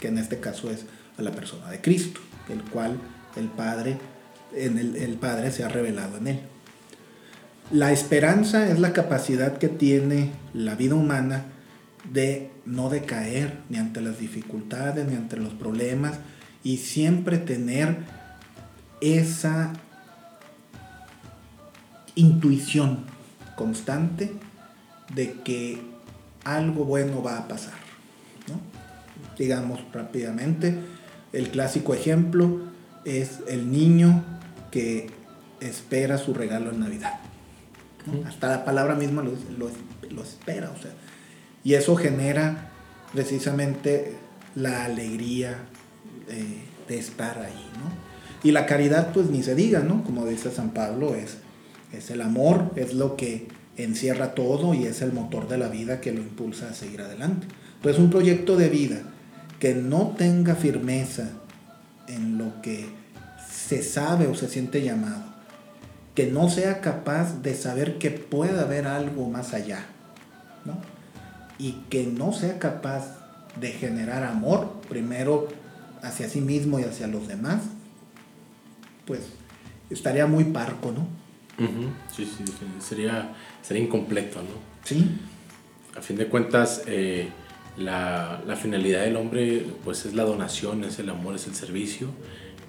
que 0.00 0.08
en 0.08 0.18
este 0.18 0.40
caso 0.40 0.70
es 0.70 0.84
a 1.18 1.22
la 1.22 1.32
persona 1.32 1.70
de 1.70 1.80
Cristo 1.80 2.20
el 2.52 2.62
cual 2.62 2.98
el 3.36 3.46
Padre, 3.46 3.98
en 4.54 4.78
el, 4.78 5.14
Padre 5.14 5.50
se 5.50 5.64
ha 5.64 5.68
revelado 5.68 6.18
en 6.18 6.28
él. 6.28 6.40
La 7.70 7.92
esperanza 7.92 8.68
es 8.68 8.78
la 8.78 8.92
capacidad 8.92 9.58
que 9.58 9.68
tiene 9.68 10.32
la 10.54 10.74
vida 10.74 10.94
humana 10.94 11.44
de 12.10 12.50
no 12.64 12.88
decaer 12.88 13.58
ni 13.68 13.76
ante 13.76 14.00
las 14.00 14.18
dificultades, 14.18 15.06
ni 15.06 15.16
ante 15.16 15.36
los 15.36 15.52
problemas, 15.52 16.18
y 16.62 16.78
siempre 16.78 17.38
tener 17.38 17.98
esa 19.00 19.72
intuición 22.14 23.04
constante 23.56 24.32
de 25.14 25.32
que 25.44 25.80
algo 26.44 26.84
bueno 26.84 27.22
va 27.22 27.38
a 27.38 27.48
pasar. 27.48 27.74
Digamos 29.38 29.80
rápidamente, 29.92 30.76
el 31.32 31.50
clásico 31.50 31.94
ejemplo 31.94 32.60
es 33.04 33.38
el 33.48 33.70
niño 33.70 34.24
que 34.70 35.10
espera 35.60 36.18
su 36.18 36.34
regalo 36.34 36.70
en 36.70 36.80
Navidad. 36.80 37.20
Hasta 38.26 38.48
la 38.48 38.64
palabra 38.64 38.94
misma 38.94 39.22
lo, 39.22 40.22
espera. 40.22 40.70
O 40.70 40.82
sea, 40.82 40.92
y 41.62 41.74
eso 41.74 41.94
genera 41.96 42.70
precisamente 43.12 44.16
la 44.54 44.84
alegría 44.84 45.58
de, 46.28 46.98
estar 46.98 47.38
ahí. 47.38 47.66
Y 48.42 48.52
la 48.52 48.66
caridad, 48.66 49.12
pues 49.12 49.28
ni 49.30 49.42
se 49.42 49.54
diga, 49.54 49.80
¿no? 49.80 50.04
Como 50.04 50.24
dice 50.26 50.50
San 50.50 50.70
Pablo, 50.70 51.14
es, 51.14 51.38
es 51.92 52.10
el 52.10 52.22
amor, 52.22 52.72
es 52.76 52.94
lo 52.94 53.16
que 53.16 53.48
encierra 53.76 54.34
todo 54.34 54.74
y 54.74 54.84
es 54.84 55.02
el 55.02 55.12
motor 55.12 55.48
de 55.48 55.58
la 55.58 55.68
vida 55.68 56.00
que 56.00 56.12
lo 56.12 56.20
impulsa 56.20 56.70
a 56.70 56.74
seguir 56.74 57.02
adelante. 57.02 57.46
Entonces 57.76 58.00
un 58.00 58.10
proyecto 58.10 58.56
de 58.56 58.68
vida 58.68 59.02
que 59.60 59.74
no 59.74 60.14
tenga 60.16 60.54
firmeza 60.54 61.30
en 62.06 62.38
lo 62.38 62.62
que 62.62 62.86
se 63.50 63.82
sabe 63.82 64.26
o 64.26 64.34
se 64.34 64.48
siente 64.48 64.82
llamado, 64.82 65.24
que 66.14 66.26
no 66.26 66.48
sea 66.48 66.80
capaz 66.80 67.42
de 67.42 67.54
saber 67.54 67.98
que 67.98 68.10
puede 68.10 68.58
haber 68.58 68.86
algo 68.86 69.28
más 69.28 69.52
allá, 69.52 69.84
¿no? 70.64 70.78
y 71.58 71.72
que 71.90 72.06
no 72.06 72.32
sea 72.32 72.58
capaz 72.58 73.18
de 73.60 73.72
generar 73.72 74.22
amor, 74.22 74.80
primero 74.88 75.48
hacia 76.02 76.28
sí 76.28 76.40
mismo 76.40 76.78
y 76.78 76.84
hacia 76.84 77.06
los 77.06 77.28
demás, 77.28 77.62
pues 79.06 79.20
estaría 79.90 80.26
muy 80.26 80.44
parco, 80.44 80.92
¿no? 80.92 81.06
Sí, 82.14 82.24
sí, 82.24 82.44
sería, 82.80 83.34
sería 83.62 83.82
incompleto, 83.82 84.40
¿no? 84.40 84.48
Sí. 84.84 85.18
A 85.96 86.00
fin 86.02 86.16
de 86.16 86.26
cuentas, 86.26 86.82
eh, 86.86 87.28
la, 87.76 88.40
la, 88.46 88.54
finalidad 88.54 89.02
del 89.02 89.16
hombre 89.16 89.66
pues 89.84 90.06
es 90.06 90.14
la 90.14 90.24
donación, 90.24 90.84
es 90.84 91.00
el 91.00 91.10
amor, 91.10 91.34
es 91.34 91.46
el 91.48 91.54
servicio. 91.54 92.08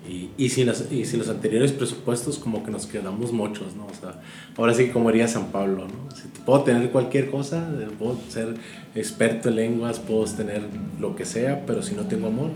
Y, 0.08 0.32
y, 0.38 0.50
sin 0.50 0.66
los, 0.66 0.92
y 0.92 1.06
sin 1.06 1.20
los 1.20 1.30
anteriores 1.30 1.74
presupuestos 1.74 2.40
como 2.40 2.64
que 2.64 2.72
nos 2.72 2.88
quedamos 2.88 3.32
muchos, 3.32 3.76
¿no? 3.76 3.86
O 3.86 3.94
sea, 3.94 4.22
ahora 4.58 4.74
sí 4.74 4.90
como 4.90 5.10
haría 5.10 5.28
San 5.28 5.52
Pablo, 5.52 5.88
¿no? 5.88 6.16
Si 6.16 6.28
puedo 6.46 6.64
tener 6.64 6.90
cualquier 6.90 7.30
cosa, 7.30 7.70
puedo 8.00 8.18
ser 8.30 8.56
experto 8.96 9.50
en 9.50 9.58
lenguas, 9.58 10.00
puedo 10.00 10.24
tener 10.26 10.64
lo 11.00 11.16
que 11.16 11.26
sea, 11.26 11.66
pero 11.66 11.84
si 11.84 11.96
no 11.96 12.04
tengo 12.04 12.28
amor, 12.28 12.52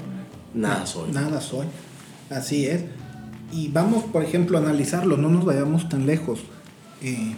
nada 0.54 0.86
soy. 0.86 1.12
Nada 1.12 1.42
soy, 1.42 1.68
así 2.30 2.66
es. 2.68 2.86
Y 3.52 3.70
vamos, 3.70 4.04
por 4.04 4.24
ejemplo, 4.24 4.58
a 4.58 4.62
analizarlo, 4.62 5.18
no 5.18 5.30
nos 5.30 5.46
vayamos 5.46 5.90
tan 5.90 6.06
lejos. 6.06 6.40
Eh, 7.02 7.36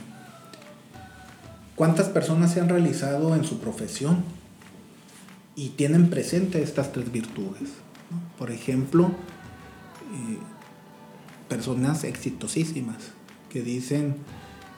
¿Cuántas 1.75 2.07
personas 2.07 2.53
se 2.53 2.61
han 2.61 2.69
realizado 2.69 3.35
en 3.35 3.43
su 3.43 3.59
profesión? 3.59 4.23
y 5.55 5.69
tienen 5.69 6.09
presente 6.09 6.61
estas 6.61 6.91
tres 6.91 7.11
virtudes. 7.11 7.69
Por 8.37 8.51
ejemplo, 8.51 9.05
eh, 9.05 10.37
personas 11.47 12.03
exitosísimas 12.03 12.97
que 13.49 13.61
dicen, 13.61 14.17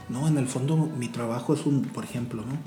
no, 0.09 0.27
en 0.27 0.37
el 0.37 0.47
fondo 0.47 0.77
mi 0.77 1.07
trabajo 1.07 1.53
es 1.53 1.65
un, 1.65 1.83
por 1.83 2.03
ejemplo, 2.03 2.43
¿no? 2.43 2.57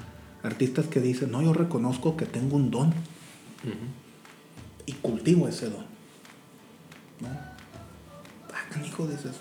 Artistas 0.43 0.87
que 0.87 1.01
dicen, 1.01 1.31
no, 1.31 1.43
yo 1.43 1.53
reconozco 1.53 2.17
que 2.17 2.27
tengo 2.27 2.57
un 2.57 2.71
don 2.71 2.93
y 4.91 4.93
cultivo 4.95 5.49
ese 5.49 5.71
don. 5.71 5.85
¿no? 7.21 7.29
Ah, 8.53 8.87
hijo 8.87 9.07
de 9.07 9.15
esas, 9.15 9.37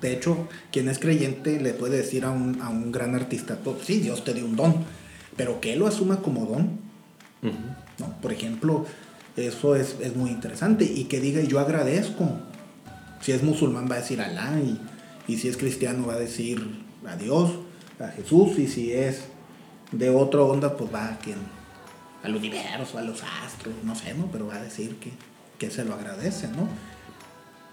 de 0.00 0.12
hecho, 0.12 0.48
quien 0.70 0.88
es 0.88 0.98
creyente 0.98 1.60
le 1.60 1.72
puede 1.72 1.98
decir 1.98 2.24
a 2.24 2.30
un, 2.30 2.60
a 2.60 2.68
un 2.68 2.92
gran 2.92 3.14
artista, 3.14 3.58
pues 3.62 3.78
sí, 3.84 4.00
Dios 4.00 4.24
te 4.24 4.34
dio 4.34 4.44
un 4.44 4.56
don, 4.56 4.84
pero 5.36 5.60
que 5.60 5.72
él 5.72 5.78
lo 5.78 5.86
asuma 5.86 6.20
como 6.20 6.46
don, 6.46 6.78
¿no? 7.98 8.20
Por 8.20 8.32
ejemplo, 8.32 8.86
eso 9.36 9.74
es, 9.74 9.96
muy 10.14 10.30
interesante. 10.30 10.84
Y 10.84 11.04
que 11.04 11.20
diga, 11.20 11.42
yo 11.42 11.58
agradezco. 11.58 12.28
Si 13.20 13.32
es 13.32 13.42
musulmán 13.42 13.88
va 13.90 13.96
a 13.96 14.00
decir 14.00 14.20
Alá 14.20 14.60
y, 14.60 14.80
y 15.32 15.38
si 15.38 15.48
es 15.48 15.56
cristiano 15.56 16.06
va 16.06 16.14
a 16.14 16.18
decir 16.18 16.82
a 17.06 17.16
Dios, 17.16 17.50
a 18.00 18.08
Jesús 18.08 18.58
y 18.58 18.66
si 18.66 18.92
es 18.92 19.24
de 19.92 20.10
otra 20.10 20.42
onda 20.42 20.76
pues 20.76 20.92
va 20.92 21.08
a 21.08 21.18
quien, 21.18 21.36
al 22.22 22.36
universo, 22.36 22.98
a 22.98 23.02
los 23.02 23.22
astros, 23.22 23.74
no 23.84 23.94
sé, 23.94 24.14
¿no? 24.14 24.26
Pero 24.30 24.46
va 24.46 24.56
a 24.56 24.62
decir 24.62 24.96
que, 24.96 25.12
que 25.58 25.70
se 25.70 25.84
lo 25.84 25.94
agradece, 25.94 26.48
¿no? 26.48 26.68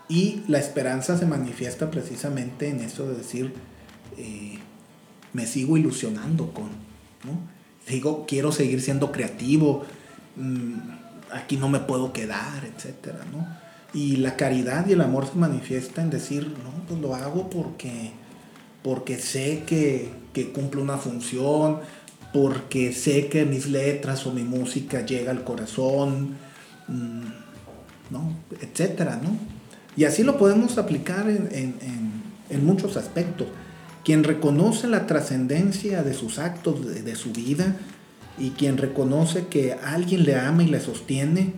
Y 0.07 0.43
la 0.47 0.57
esperanza 0.57 1.17
se 1.17 1.27
manifiesta 1.27 1.91
precisamente 1.91 2.67
en 2.67 2.79
eso 2.79 3.07
de 3.07 3.15
decir, 3.15 3.53
eh, 4.17 4.57
me 5.33 5.45
sigo 5.45 5.77
ilusionando 5.77 6.51
con, 6.51 6.65
¿no? 6.65 7.39
Digo, 7.87 8.25
quiero 8.27 8.51
seguir 8.51 8.81
siendo 8.81 9.11
creativo, 9.11 9.85
mm, 10.35 10.73
aquí 11.31 11.57
no 11.57 11.69
me 11.69 11.79
puedo 11.79 12.11
quedar, 12.11 12.65
etcétera, 12.65 13.19
¿no? 13.31 13.47
Y 13.93 14.17
la 14.17 14.35
caridad 14.35 14.87
y 14.87 14.93
el 14.93 15.01
amor 15.01 15.27
se 15.27 15.35
manifiesta 15.35 16.01
en 16.01 16.09
decir, 16.09 16.47
no, 16.63 16.85
pues 16.87 16.99
lo 16.99 17.15
hago 17.15 17.49
porque, 17.49 18.11
porque 18.83 19.19
sé 19.19 19.63
que, 19.65 20.11
que 20.33 20.51
cumple 20.51 20.81
una 20.81 20.97
función, 20.97 21.79
porque 22.33 22.93
sé 22.93 23.27
que 23.27 23.45
mis 23.45 23.67
letras 23.67 24.25
o 24.27 24.31
mi 24.31 24.43
música 24.43 25.05
llega 25.05 25.31
al 25.31 25.43
corazón, 25.43 26.36
mm, 26.88 27.21
¿no? 28.12 28.33
etcétera, 28.62 29.19
¿no? 29.21 29.31
Y 29.95 30.05
así 30.05 30.24
lo 30.24 30.38
podemos 30.38 30.77
aplicar 30.77 31.29
en, 31.29 31.50
en, 31.51 31.75
en, 32.50 32.65
muchos 32.65 32.95
aspectos. 32.95 33.48
Quien 34.05 34.24
reconoce 34.24 34.88
la 34.88 35.07
trascendencia 35.07 36.03
de 36.03 36.13
sus 36.13 36.39
actos, 36.39 36.86
de, 36.86 37.01
de, 37.01 37.15
su 37.15 37.31
vida, 37.31 37.75
y 38.38 38.51
quien 38.51 38.77
reconoce 38.77 39.48
que 39.48 39.74
alguien 39.74 40.24
le 40.24 40.36
ama 40.36 40.63
y 40.63 40.67
le 40.67 40.79
sostiene, 40.79 41.53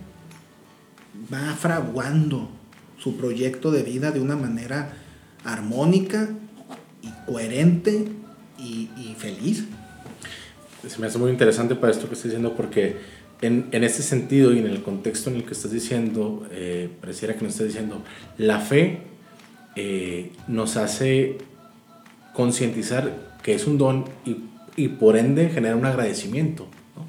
va 1.31 1.55
fraguando 1.55 2.49
su 2.97 3.17
proyecto 3.17 3.69
de 3.71 3.83
vida 3.83 4.11
de 4.11 4.21
una 4.21 4.35
manera 4.35 4.93
armónica 5.43 6.29
y 7.01 7.09
coherente 7.29 8.07
y, 8.57 8.89
y 8.97 9.15
feliz 9.17 9.65
se 10.87 10.99
me 10.99 11.07
hace 11.07 11.17
muy 11.17 11.31
interesante 11.31 11.75
para 11.75 11.91
esto 11.91 12.07
que 12.07 12.13
estás 12.13 12.25
diciendo 12.25 12.53
porque 12.55 12.97
en, 13.41 13.67
en 13.71 13.83
este 13.83 14.03
sentido 14.03 14.53
y 14.53 14.59
en 14.59 14.67
el 14.67 14.83
contexto 14.83 15.29
en 15.29 15.37
el 15.37 15.43
que 15.43 15.53
estás 15.53 15.71
diciendo, 15.71 16.47
eh, 16.51 16.89
pareciera 16.99 17.35
que 17.35 17.43
nos 17.43 17.53
estás 17.53 17.67
diciendo, 17.67 18.03
la 18.37 18.59
fe 18.59 18.99
eh, 19.75 20.31
nos 20.47 20.77
hace 20.77 21.37
concientizar 22.33 23.31
que 23.43 23.55
es 23.55 23.65
un 23.65 23.77
don 23.77 24.05
y, 24.25 24.37
y, 24.75 24.89
por 24.89 25.17
ende 25.17 25.49
genera 25.49 25.75
un 25.75 25.85
agradecimiento. 25.85 26.67
¿no? 26.95 27.05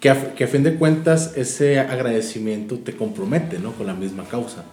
Que, 0.00 0.10
a, 0.10 0.34
que 0.34 0.44
a 0.44 0.48
fin 0.48 0.62
de 0.62 0.76
cuentas 0.76 1.36
ese 1.36 1.78
agradecimiento 1.78 2.78
te 2.78 2.96
compromete 2.96 3.58
¿no? 3.58 3.72
con 3.72 3.86
la 3.86 3.94
misma 3.94 4.24
causa. 4.24 4.64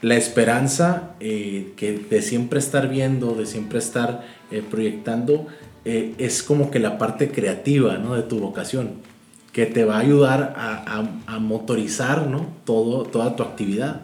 La 0.00 0.14
esperanza 0.14 1.14
eh, 1.18 1.72
que 1.76 1.98
de 1.98 2.22
siempre 2.22 2.60
estar 2.60 2.88
viendo, 2.88 3.34
de 3.34 3.46
siempre 3.46 3.80
estar 3.80 4.24
eh, 4.52 4.62
proyectando, 4.68 5.48
eh, 5.84 6.14
es 6.18 6.42
como 6.42 6.70
que 6.70 6.78
la 6.78 6.98
parte 6.98 7.30
creativa 7.30 7.98
¿no? 7.98 8.14
de 8.14 8.22
tu 8.22 8.38
vocación, 8.38 8.92
que 9.52 9.66
te 9.66 9.84
va 9.84 9.96
a 9.96 10.00
ayudar 10.00 10.54
a, 10.56 10.98
a, 10.98 11.34
a, 11.34 11.38
motorizar 11.38 12.26
¿no? 12.26 12.46
Todo, 12.64 13.04
toda 13.04 13.36
tu 13.36 13.42
actividad. 13.42 14.02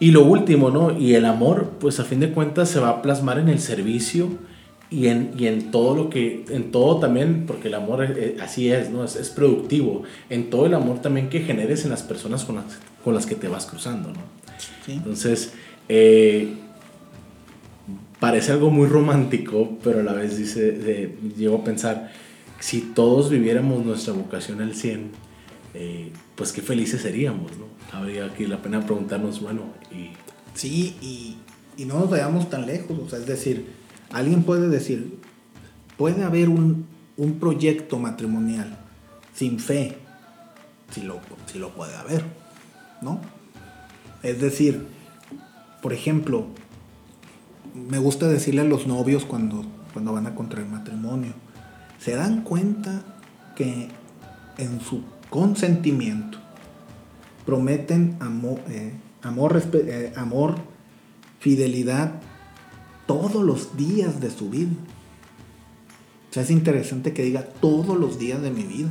Y 0.00 0.12
lo 0.12 0.24
último, 0.24 0.70
¿no? 0.70 0.96
Y 0.96 1.14
el 1.14 1.24
amor, 1.24 1.72
pues 1.80 1.98
a 2.00 2.04
fin 2.04 2.20
de 2.20 2.30
cuentas 2.30 2.68
se 2.68 2.78
va 2.78 2.88
a 2.88 3.02
plasmar 3.02 3.38
en 3.38 3.48
el 3.48 3.60
servicio 3.60 4.28
y 4.90 5.08
en, 5.08 5.32
y 5.36 5.46
en 5.46 5.70
todo 5.70 5.94
lo 5.94 6.10
que, 6.10 6.44
en 6.50 6.70
todo 6.70 6.98
también, 6.98 7.44
porque 7.46 7.68
el 7.68 7.74
amor 7.74 8.04
es, 8.04 8.16
es, 8.16 8.40
así 8.40 8.70
es, 8.70 8.90
¿no? 8.90 9.04
Es, 9.04 9.16
es, 9.16 9.30
productivo, 9.30 10.04
en 10.30 10.50
todo 10.50 10.66
el 10.66 10.74
amor 10.74 11.00
también 11.00 11.28
que 11.28 11.40
generes 11.40 11.84
en 11.84 11.90
las 11.90 12.02
personas 12.02 12.44
con 12.44 12.56
las, 12.56 12.64
con 13.04 13.14
las 13.14 13.26
que 13.26 13.34
te 13.34 13.48
vas 13.48 13.66
cruzando, 13.66 14.10
¿no? 14.10 14.20
Sí. 14.86 14.92
Entonces, 14.92 15.52
eh, 15.88 16.54
parece 18.20 18.52
algo 18.52 18.70
muy 18.70 18.86
romántico, 18.88 19.78
pero 19.82 20.00
a 20.00 20.02
la 20.02 20.12
vez 20.12 20.36
dice, 20.36 21.16
llego 21.36 21.58
a 21.58 21.64
pensar, 21.64 22.10
si 22.60 22.80
todos 22.80 23.30
viviéramos 23.30 23.84
nuestra 23.84 24.12
vocación 24.12 24.60
al 24.60 24.74
100, 24.74 25.10
eh, 25.74 26.12
pues 26.34 26.52
qué 26.52 26.62
felices 26.62 27.02
seríamos, 27.02 27.52
¿no? 27.56 27.66
Habría 27.92 28.26
aquí 28.26 28.46
la 28.46 28.60
pena 28.60 28.84
preguntarnos, 28.84 29.40
bueno, 29.40 29.62
y... 29.92 30.10
Sí, 30.54 30.96
y, 31.00 31.36
y 31.76 31.84
no 31.84 32.00
nos 32.00 32.10
vayamos 32.10 32.50
tan 32.50 32.66
lejos, 32.66 32.98
o 32.98 33.08
sea, 33.08 33.20
es 33.20 33.26
decir, 33.26 33.66
alguien 34.10 34.42
puede 34.42 34.68
decir, 34.68 35.18
puede 35.96 36.24
haber 36.24 36.48
un, 36.48 36.86
un 37.16 37.38
proyecto 37.38 37.98
matrimonial 37.98 38.78
sin 39.34 39.60
fe, 39.60 39.98
si 40.90 41.02
lo, 41.02 41.20
si 41.46 41.58
lo 41.58 41.70
puede 41.70 41.94
haber, 41.94 42.24
¿no? 43.02 43.20
Es 44.22 44.40
decir, 44.40 44.86
por 45.80 45.92
ejemplo, 45.92 46.46
me 47.88 47.98
gusta 47.98 48.28
decirle 48.28 48.62
a 48.62 48.64
los 48.64 48.86
novios 48.86 49.24
cuando, 49.24 49.64
cuando 49.92 50.12
van 50.12 50.26
a 50.26 50.34
contraer 50.34 50.66
matrimonio, 50.66 51.32
se 51.98 52.14
dan 52.14 52.42
cuenta 52.42 53.02
que 53.56 53.88
en 54.56 54.80
su 54.80 55.02
consentimiento 55.30 56.38
prometen 57.44 58.16
amor, 58.20 58.60
eh, 58.68 58.92
amor, 59.22 59.62
eh, 59.74 60.12
amor, 60.16 60.56
fidelidad 61.40 62.20
todos 63.06 63.42
los 63.44 63.76
días 63.76 64.20
de 64.20 64.30
su 64.30 64.50
vida. 64.50 64.72
O 66.30 66.34
sea, 66.34 66.42
es 66.42 66.50
interesante 66.50 67.12
que 67.14 67.22
diga 67.22 67.42
todos 67.42 67.98
los 67.98 68.18
días 68.18 68.42
de 68.42 68.50
mi 68.50 68.64
vida, 68.64 68.90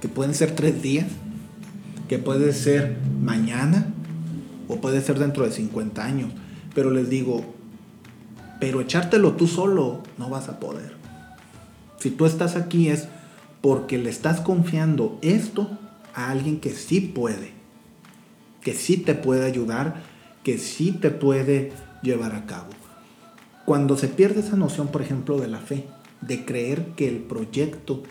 que 0.00 0.08
pueden 0.08 0.34
ser 0.34 0.54
tres 0.54 0.82
días, 0.82 1.06
que 2.08 2.18
puede 2.18 2.52
ser 2.52 2.98
mañana 3.20 3.92
o 4.68 4.76
puede 4.76 5.00
ser 5.00 5.18
dentro 5.18 5.44
de 5.44 5.52
50 5.52 6.04
años. 6.04 6.30
Pero 6.74 6.90
les 6.90 7.08
digo, 7.08 7.54
pero 8.60 8.80
echártelo 8.80 9.32
tú 9.32 9.46
solo 9.46 10.02
no 10.16 10.28
vas 10.28 10.48
a 10.48 10.60
poder. 10.60 10.96
Si 11.98 12.10
tú 12.10 12.26
estás 12.26 12.56
aquí 12.56 12.88
es 12.88 13.08
porque 13.60 13.98
le 13.98 14.10
estás 14.10 14.40
confiando 14.40 15.18
esto 15.22 15.78
a 16.14 16.30
alguien 16.30 16.60
que 16.60 16.70
sí 16.70 17.00
puede, 17.00 17.52
que 18.62 18.74
sí 18.74 18.96
te 18.96 19.14
puede 19.14 19.46
ayudar, 19.46 20.02
que 20.44 20.58
sí 20.58 20.92
te 20.92 21.10
puede 21.10 21.72
llevar 22.02 22.34
a 22.34 22.46
cabo. 22.46 22.70
Cuando 23.64 23.96
se 23.96 24.08
pierde 24.08 24.40
esa 24.40 24.56
noción, 24.56 24.88
por 24.88 25.02
ejemplo, 25.02 25.38
de 25.38 25.48
la 25.48 25.58
fe, 25.58 25.84
de 26.20 26.44
creer 26.44 26.86
que 26.96 27.08
el 27.08 27.18
proyecto, 27.18 28.02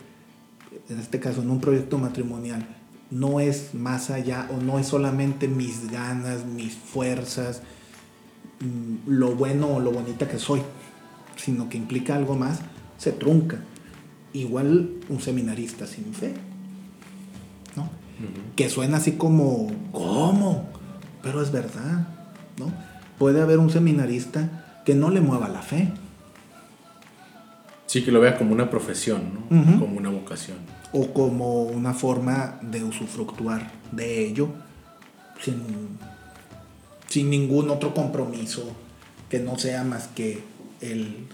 en 0.89 0.99
este 0.99 1.19
caso 1.19 1.41
en 1.41 1.49
un 1.49 1.59
proyecto 1.59 1.97
matrimonial, 1.97 2.67
no 3.09 3.39
es 3.39 3.73
más 3.73 4.09
allá 4.09 4.47
o 4.51 4.61
no 4.61 4.79
es 4.79 4.87
solamente 4.87 5.47
mis 5.47 5.89
ganas, 5.89 6.45
mis 6.45 6.75
fuerzas, 6.75 7.61
lo 9.05 9.35
bueno 9.35 9.67
o 9.67 9.79
lo 9.79 9.91
bonita 9.91 10.27
que 10.27 10.39
soy, 10.39 10.61
sino 11.35 11.69
que 11.69 11.77
implica 11.77 12.15
algo 12.15 12.35
más, 12.35 12.61
se 12.97 13.11
trunca. 13.11 13.59
Igual 14.33 14.91
un 15.09 15.21
seminarista 15.21 15.85
sin 15.87 16.13
fe, 16.13 16.33
¿no? 17.75 17.83
Uh 17.83 17.85
-huh. 17.85 18.55
Que 18.55 18.69
suena 18.69 18.97
así 18.97 19.13
como, 19.13 19.71
¿cómo? 19.91 20.69
Pero 21.21 21.41
es 21.41 21.51
verdad, 21.51 22.07
¿no? 22.57 22.71
Puede 23.17 23.41
haber 23.41 23.59
un 23.59 23.69
seminarista 23.69 24.81
que 24.85 24.95
no 24.95 25.09
le 25.09 25.21
mueva 25.21 25.47
la 25.49 25.61
fe. 25.61 25.91
Sí, 27.85 28.03
que 28.03 28.11
lo 28.11 28.19
vea 28.19 28.37
como 28.37 28.51
una 28.53 28.69
profesión, 28.69 29.21
¿no? 29.33 29.57
Uh 29.57 29.63
-huh. 29.63 29.79
Como 29.79 29.97
una 29.97 30.09
vocación. 30.09 30.57
O 30.91 31.13
como 31.13 31.63
una 31.63 31.93
forma 31.93 32.59
de 32.61 32.83
usufructuar 32.83 33.71
de 33.91 34.25
ello 34.25 34.49
sin 35.41 35.55
sin 37.07 37.29
ningún 37.29 37.69
otro 37.69 37.93
compromiso 37.93 38.71
que 39.29 39.39
no 39.39 39.57
sea 39.57 39.83
más 39.83 40.07
que 40.07 40.39
el 40.81 41.27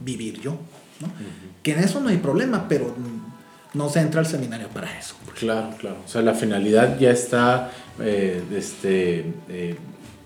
vivir 0.00 0.40
yo. 0.40 0.52
¿no? 1.00 1.06
Uh 1.06 1.10
-huh. 1.10 1.62
Que 1.62 1.72
en 1.72 1.80
eso 1.80 2.00
no 2.00 2.08
hay 2.08 2.16
problema, 2.18 2.68
pero 2.68 2.94
no 3.74 3.88
se 3.88 4.00
entra 4.00 4.20
al 4.20 4.26
seminario 4.26 4.68
para 4.68 4.98
eso. 4.98 5.14
Claro, 5.38 5.70
claro. 5.78 5.96
O 6.04 6.08
sea, 6.08 6.22
la 6.22 6.34
finalidad 6.34 6.98
ya 6.98 7.10
está 7.10 7.70
eh, 8.00 8.42
este, 8.54 9.32
eh, 9.48 9.76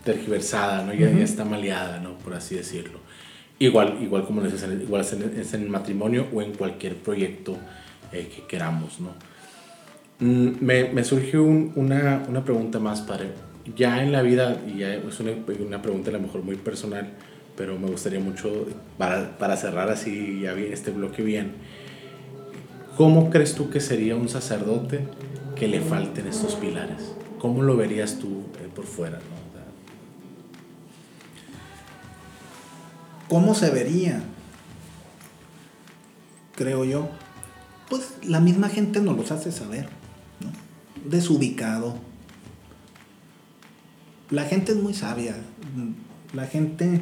tergiversada, 0.05 0.85
¿no? 0.85 0.93
ya, 0.95 1.07
uh 1.07 1.11
-huh. 1.11 1.19
ya, 1.19 1.25
está 1.25 1.45
maleada, 1.45 2.01
¿no? 2.01 2.17
por 2.19 2.35
así 2.35 2.55
decirlo. 2.55 3.01
Igual, 3.59 3.99
igual 4.03 4.25
como 4.25 4.45
es 4.45 4.63
en, 4.63 4.83
igual 4.83 5.03
es 5.03 5.13
en, 5.13 5.39
es 5.39 5.55
en 5.55 5.63
el 5.63 5.69
matrimonio 5.69 6.27
o 6.33 6.43
en 6.43 6.53
cualquier 6.53 6.97
proyecto 6.97 7.57
eh, 8.13 8.31
que 8.35 8.47
queramos. 8.47 9.01
¿no? 9.01 9.11
Mm, 10.19 10.57
me, 10.61 10.85
me 10.93 11.05
surgió 11.05 11.45
un, 11.45 11.73
una, 11.77 12.25
una 12.29 12.45
pregunta 12.45 12.81
más, 12.81 13.01
padre 13.03 13.31
ya 13.77 14.03
en 14.03 14.13
la 14.13 14.23
vida, 14.23 14.61
y 14.67 14.79
ya 14.79 14.95
es 14.95 15.21
una, 15.21 15.33
una, 15.61 15.83
pregunta 15.83 16.11
a 16.11 16.13
lo 16.13 16.21
mejor 16.21 16.43
muy 16.43 16.57
personal, 16.57 17.09
pero 17.57 17.79
me 17.79 17.89
gustaría 17.89 18.21
mucho, 18.21 18.67
para, 18.99 19.39
para 19.39 19.57
cerrar 19.57 19.89
así 19.91 20.41
ya 20.43 20.53
bien 20.55 20.73
este 20.73 20.91
bloque 20.91 21.23
bien, 21.23 21.53
¿cómo 22.97 23.31
crees 23.31 23.55
tú 23.55 23.71
que 23.71 23.81
sería 23.81 24.17
un 24.17 24.29
sacerdote 24.29 25.07
que 25.57 25.69
le 25.69 25.81
falten 25.81 26.27
estos 26.27 26.55
pilares? 26.57 27.15
¿Cómo 27.39 27.63
lo 27.63 27.77
verías 27.77 28.19
tú 28.19 28.45
por 28.75 28.87
fuera? 28.87 29.19
¿no? 29.19 29.45
¿Cómo 33.29 33.55
se 33.55 33.71
vería? 33.71 34.23
Creo 36.55 36.85
yo. 36.85 37.09
Pues 37.89 38.15
la 38.23 38.41
misma 38.41 38.69
gente 38.69 39.01
nos 39.01 39.17
los 39.17 39.31
hace 39.31 39.51
saber, 39.51 39.89
¿no? 40.41 40.53
Desubicado, 41.11 41.97
la 44.31 44.45
gente 44.45 44.73
es 44.73 44.79
muy 44.79 44.95
sabia. 44.95 45.35
La 46.33 46.47
gente 46.47 47.01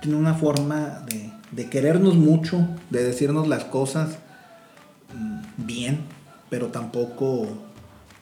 tiene 0.00 0.16
una 0.16 0.34
forma 0.34 1.04
de, 1.06 1.30
de 1.52 1.68
querernos 1.68 2.16
mucho, 2.16 2.66
de 2.90 3.04
decirnos 3.04 3.48
las 3.48 3.64
cosas 3.64 4.18
mm, 5.14 5.66
bien, 5.66 6.00
pero 6.50 6.68
tampoco 6.68 7.46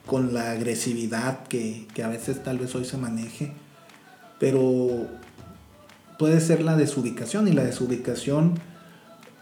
con 0.05 0.33
la 0.33 0.51
agresividad 0.51 1.43
que, 1.47 1.87
que 1.93 2.03
a 2.03 2.07
veces 2.07 2.43
tal 2.43 2.59
vez 2.59 2.75
hoy 2.75 2.85
se 2.85 2.97
maneje. 2.97 3.53
Pero 4.39 5.07
puede 6.17 6.39
ser 6.41 6.61
la 6.61 6.75
desubicación 6.75 7.47
y 7.47 7.51
la 7.51 7.63
desubicación 7.63 8.59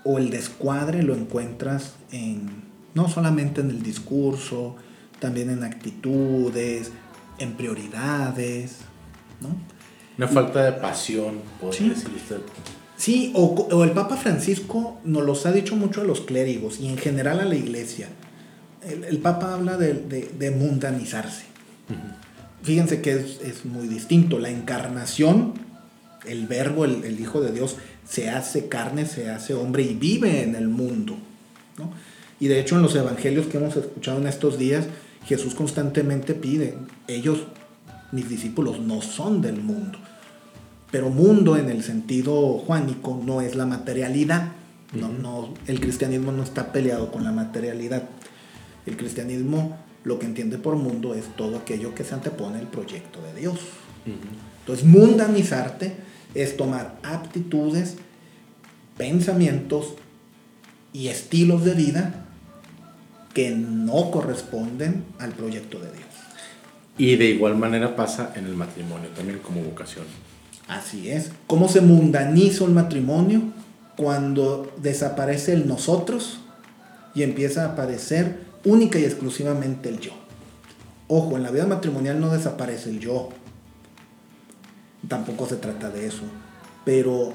o 0.04 0.18
el 0.18 0.30
descuadre 0.30 1.04
lo 1.04 1.16
encuentras 1.16 1.96
en 2.12 2.70
no 2.94 3.08
solamente 3.08 3.62
en 3.62 3.70
el 3.70 3.84
discurso, 3.84 4.76
también 5.20 5.50
en 5.50 5.64
actitudes, 5.64 6.92
en 7.38 7.54
prioridades, 7.54 8.78
¿no? 9.42 9.50
Una 10.18 10.28
falta 10.28 10.64
de 10.66 10.74
pasión, 10.74 11.36
por 11.62 11.74
Sí. 11.74 11.90
decirlo 11.90 12.18
usted. 12.18 12.38
Sí, 12.98 13.32
o, 13.36 13.46
o 13.72 13.84
el 13.86 13.92
Papa 13.92 14.18
Francisco 14.18 15.00
nos 15.06 15.24
los 15.24 15.46
ha 15.46 15.52
dicho 15.54 15.76
mucho 15.78 16.02
a 16.02 16.04
los 16.04 16.22
clérigos 16.22 16.80
y 16.82 16.88
en 16.90 16.98
general 16.98 17.40
a 17.40 17.46
la 17.46 17.56
iglesia. 17.56 18.10
El, 18.86 19.06
el 19.06 19.18
Papa 19.20 19.54
habla 19.54 19.78
de, 19.78 19.94
de- 19.94 20.30
de 20.38 20.52
mundanizarse. 20.52 21.44
Fíjense 22.62 23.02
que 23.02 23.14
es, 23.14 23.40
es 23.42 23.66
muy 23.66 23.88
distinto. 23.88 24.38
La 24.40 24.50
encarnación, 24.50 25.54
el 26.26 26.48
verbo, 26.48 26.84
el, 26.86 27.04
el 27.06 27.20
Hijo 27.20 27.40
de 27.42 27.52
Dios, 27.54 27.78
se 28.08 28.30
hace 28.30 28.68
carne, 28.68 29.06
se 29.06 29.30
hace 29.30 29.54
hombre 29.54 29.84
y 29.84 29.94
vive 29.94 30.44
en 30.44 30.56
el 30.56 30.68
mundo. 30.68 31.16
¿no? 31.78 31.92
Y 32.40 32.48
de 32.48 32.60
hecho 32.60 32.76
en 32.76 32.82
los 32.82 32.96
evangelios 32.96 33.48
que 33.48 33.58
hemos 33.58 33.76
escuchado 33.78 34.20
en 34.20 34.28
estos 34.28 34.58
días, 34.60 34.86
Jesús 35.26 35.56
constantemente 35.56 36.34
pide, 36.34 36.76
ellos, 37.08 37.40
mis 38.12 38.30
discípulos, 38.30 38.80
no 38.80 39.02
son 39.02 39.42
del 39.42 39.62
mundo. 39.62 40.00
Pero 40.92 41.10
mundo 41.10 41.58
en 41.58 41.70
el 41.70 41.84
sentido 41.84 42.58
juánico 42.60 43.22
no 43.24 43.42
es 43.42 43.56
la 43.56 43.66
materialidad. 43.66 44.54
No, 44.94 45.08
Ujú. 45.08 45.22
no, 45.22 45.54
el 45.68 45.80
cristianismo 45.80 46.32
no 46.32 46.42
está 46.44 46.72
peleado 46.72 47.12
con 47.12 47.24
la 47.24 47.32
materialidad. 47.32 48.04
El 48.86 48.98
cristianismo 48.98 49.78
lo 50.04 50.18
que 50.18 50.26
entiende 50.26 50.58
por 50.58 50.76
mundo 50.76 51.14
es 51.14 51.26
todo 51.36 51.58
aquello 51.58 51.94
que 51.94 52.04
se 52.04 52.16
antepone 52.16 52.58
al 52.58 52.68
proyecto 52.68 53.22
de 53.22 53.40
Dios. 53.40 53.56
Ujú. 54.06 54.16
Entonces, 54.62 54.86
mundanizarte 54.86 55.96
es 56.34 56.58
tomar 56.58 56.98
aptitudes, 57.04 57.98
pensamientos 58.98 59.94
y 60.94 61.08
estilos 61.10 61.64
de 61.66 61.74
vida 61.74 62.26
que 63.34 63.52
no 63.52 64.10
corresponden 64.12 65.06
al 65.20 65.32
proyecto 65.34 65.80
de 65.80 65.92
Dios. 65.92 66.09
Y 67.00 67.16
de 67.16 67.28
igual 67.28 67.56
manera 67.56 67.96
pasa 67.96 68.34
en 68.36 68.46
el 68.46 68.56
matrimonio 68.56 69.10
también 69.16 69.40
como 69.40 69.62
vocación. 69.62 70.06
Así 70.68 71.10
es. 71.10 71.32
¿Cómo 71.48 71.70
se 71.70 71.80
mundaniza 71.80 72.66
un 72.66 72.74
matrimonio? 72.74 73.42
Cuando 73.96 74.72
desaparece 74.78 75.54
el 75.54 75.66
nosotros 75.66 76.42
y 77.16 77.24
empieza 77.24 77.64
a 77.64 77.70
aparecer 77.70 78.42
única 78.66 79.00
y 79.00 79.06
exclusivamente 79.06 79.88
el 79.88 80.02
yo. 80.02 80.12
Ojo, 81.08 81.38
en 81.38 81.44
la 81.44 81.52
vida 81.52 81.66
matrimonial 81.66 82.20
no 82.20 82.32
desaparece 82.32 82.90
el 82.90 83.00
yo. 83.00 83.30
Tampoco 85.08 85.48
se 85.48 85.56
trata 85.56 85.90
de 85.90 86.06
eso. 86.06 86.24
Pero 86.84 87.34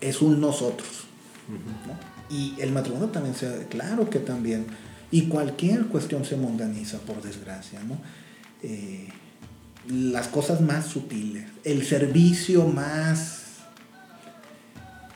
es 0.00 0.20
un 0.22 0.40
nosotros. 0.40 1.04
¿no? 1.48 2.36
Y 2.36 2.60
el 2.60 2.72
matrimonio 2.72 3.10
también 3.10 3.36
se... 3.36 3.66
Claro 3.68 4.10
que 4.10 4.18
también. 4.18 4.66
Y 5.10 5.22
cualquier 5.22 5.86
cuestión 5.86 6.24
se 6.24 6.36
mundaniza, 6.36 6.98
por 6.98 7.20
desgracia, 7.22 7.80
¿no? 7.82 7.98
Eh, 8.62 9.08
las 9.88 10.28
cosas 10.28 10.60
más 10.60 10.86
sutiles, 10.86 11.44
el 11.64 11.84
servicio 11.84 12.66
más 12.66 13.40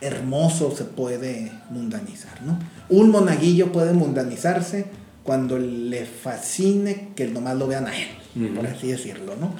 hermoso 0.01 0.75
se 0.77 0.85
puede 0.85 1.53
mundanizar, 1.71 2.43
¿no? 2.43 2.59
Un 2.89 3.11
monaguillo 3.11 3.73
puede 3.73 3.93
mundanizarse 3.93 4.87
cuando 5.23 5.59
le 5.59 6.05
fascine 6.05 7.11
que 7.15 7.27
nomás 7.27 7.57
lo 7.57 7.67
vean 7.67 7.87
a 7.87 7.97
él, 7.97 8.09
por 8.55 8.67
así 8.67 8.89
decirlo, 8.89 9.37
¿no? 9.37 9.55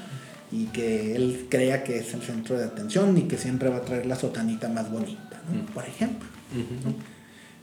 Y 0.53 0.67
que 0.67 1.17
él 1.17 1.47
crea 1.49 1.85
que 1.85 1.99
es 1.99 2.13
el 2.15 2.23
centro 2.23 2.59
de 2.59 2.65
atención 2.65 3.17
y 3.17 3.23
que 3.23 3.39
siempre 3.39 3.69
va 3.69 3.79
a 3.79 3.83
traer 3.83 4.07
la 4.07 4.17
sotanita 4.17 4.69
más 4.69 4.91
bonita, 4.91 5.41
¿no? 5.51 5.65
Por 5.73 5.85
ejemplo, 5.85 6.29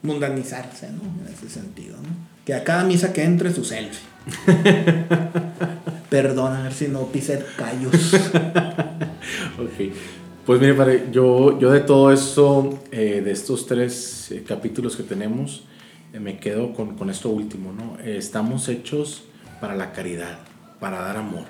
mundanizarse, 0.01 0.89
¿no? 0.91 1.01
En 1.21 1.33
ese 1.33 1.49
sentido, 1.49 1.97
¿no? 1.97 2.30
Que 2.45 2.53
a 2.53 2.63
cada 2.63 2.83
misa 2.83 3.13
que 3.13 3.23
entre 3.23 3.53
su 3.53 3.63
selfie. 3.63 3.99
Perdón, 6.09 6.53
a 6.53 6.63
ver 6.63 6.73
si 6.73 6.87
no 6.87 7.07
pisé 7.07 7.43
callos. 7.57 8.13
Ok. 9.57 9.93
Pues 10.45 10.59
mire, 10.59 10.73
padre, 10.73 11.09
yo, 11.11 11.59
yo 11.59 11.71
de 11.71 11.81
todo 11.81 12.11
eso, 12.11 12.79
eh, 12.91 13.21
de 13.23 13.31
estos 13.31 13.67
tres 13.67 14.31
eh, 14.31 14.43
capítulos 14.45 14.95
que 14.95 15.03
tenemos, 15.03 15.63
eh, 16.13 16.19
me 16.19 16.39
quedo 16.39 16.73
con, 16.73 16.97
con 16.97 17.11
esto 17.11 17.29
último, 17.29 17.71
¿no? 17.71 17.99
Estamos 18.03 18.67
hechos 18.67 19.23
para 19.61 19.75
la 19.75 19.93
caridad, 19.93 20.39
para 20.79 20.99
dar 20.99 21.17
amor. 21.17 21.45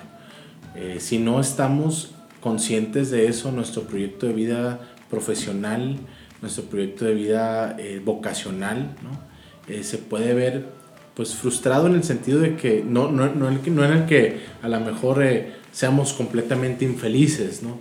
Si 0.98 1.18
no 1.18 1.40
estamos 1.40 2.12
conscientes 2.40 3.10
de 3.10 3.26
eso, 3.26 3.50
nuestro 3.50 3.82
proyecto 3.82 4.26
de 4.26 4.32
vida 4.32 4.80
profesional, 5.10 5.98
nuestro 6.40 6.64
proyecto 6.64 7.04
de 7.04 7.14
vida 7.14 7.76
vocacional, 8.04 8.94
¿no? 9.02 9.82
Se 9.82 9.98
puede 9.98 10.32
ver 10.32 10.66
pues 11.14 11.34
frustrado 11.34 11.86
en 11.86 11.94
el 11.94 12.04
sentido 12.04 12.40
de 12.40 12.56
que 12.56 12.82
no, 12.86 13.10
no, 13.10 13.26
no, 13.26 13.50
no 13.50 13.84
en 13.84 13.92
el 13.92 14.06
que 14.06 14.40
a 14.62 14.68
lo 14.68 14.80
mejor 14.80 15.22
eh, 15.22 15.52
seamos 15.70 16.12
completamente 16.14 16.84
infelices, 16.84 17.62
¿no? 17.62 17.78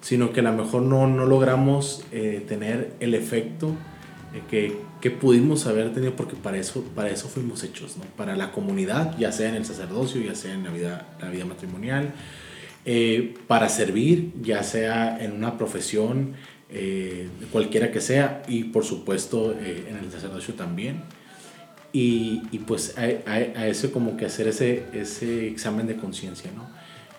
sino 0.00 0.32
que 0.32 0.40
a 0.40 0.42
lo 0.42 0.52
mejor 0.52 0.82
no, 0.82 1.06
no 1.06 1.24
logramos 1.24 2.04
eh, 2.12 2.44
tener 2.46 2.92
el 3.00 3.14
efecto 3.14 3.70
eh, 4.34 4.42
que, 4.50 4.76
que 5.00 5.10
pudimos 5.10 5.66
haber 5.66 5.94
tenido 5.94 6.14
porque 6.14 6.36
para 6.36 6.58
eso, 6.58 6.84
para 6.94 7.08
eso 7.08 7.28
fuimos 7.28 7.62
hechos, 7.64 7.96
¿no? 7.96 8.04
para 8.16 8.36
la 8.36 8.52
comunidad, 8.52 9.16
ya 9.18 9.32
sea 9.32 9.48
en 9.48 9.54
el 9.54 9.64
sacerdocio, 9.64 10.20
ya 10.20 10.34
sea 10.34 10.52
en 10.52 10.64
la 10.64 10.70
vida, 10.70 11.08
la 11.20 11.30
vida 11.30 11.46
matrimonial, 11.46 12.12
para 13.46 13.70
servir, 13.70 14.34
ya 14.42 14.62
sea 14.62 15.16
en 15.24 15.32
una 15.32 15.56
profesión, 15.56 16.34
cualquiera 17.50 17.90
que 17.90 18.02
sea, 18.02 18.42
y 18.46 18.64
por 18.64 18.84
supuesto 18.84 19.52
en 19.52 19.96
el 19.96 20.12
sacerdocio 20.12 20.52
también. 20.52 21.02
Y, 21.94 22.42
y 22.50 22.58
pues 22.58 22.98
a, 22.98 23.02
a, 23.30 23.34
a 23.34 23.68
eso 23.68 23.92
como 23.92 24.16
que 24.16 24.26
hacer 24.26 24.48
ese, 24.48 24.82
ese 24.92 25.46
examen 25.46 25.86
de 25.86 25.96
conciencia, 25.96 26.50
¿no? 26.54 26.66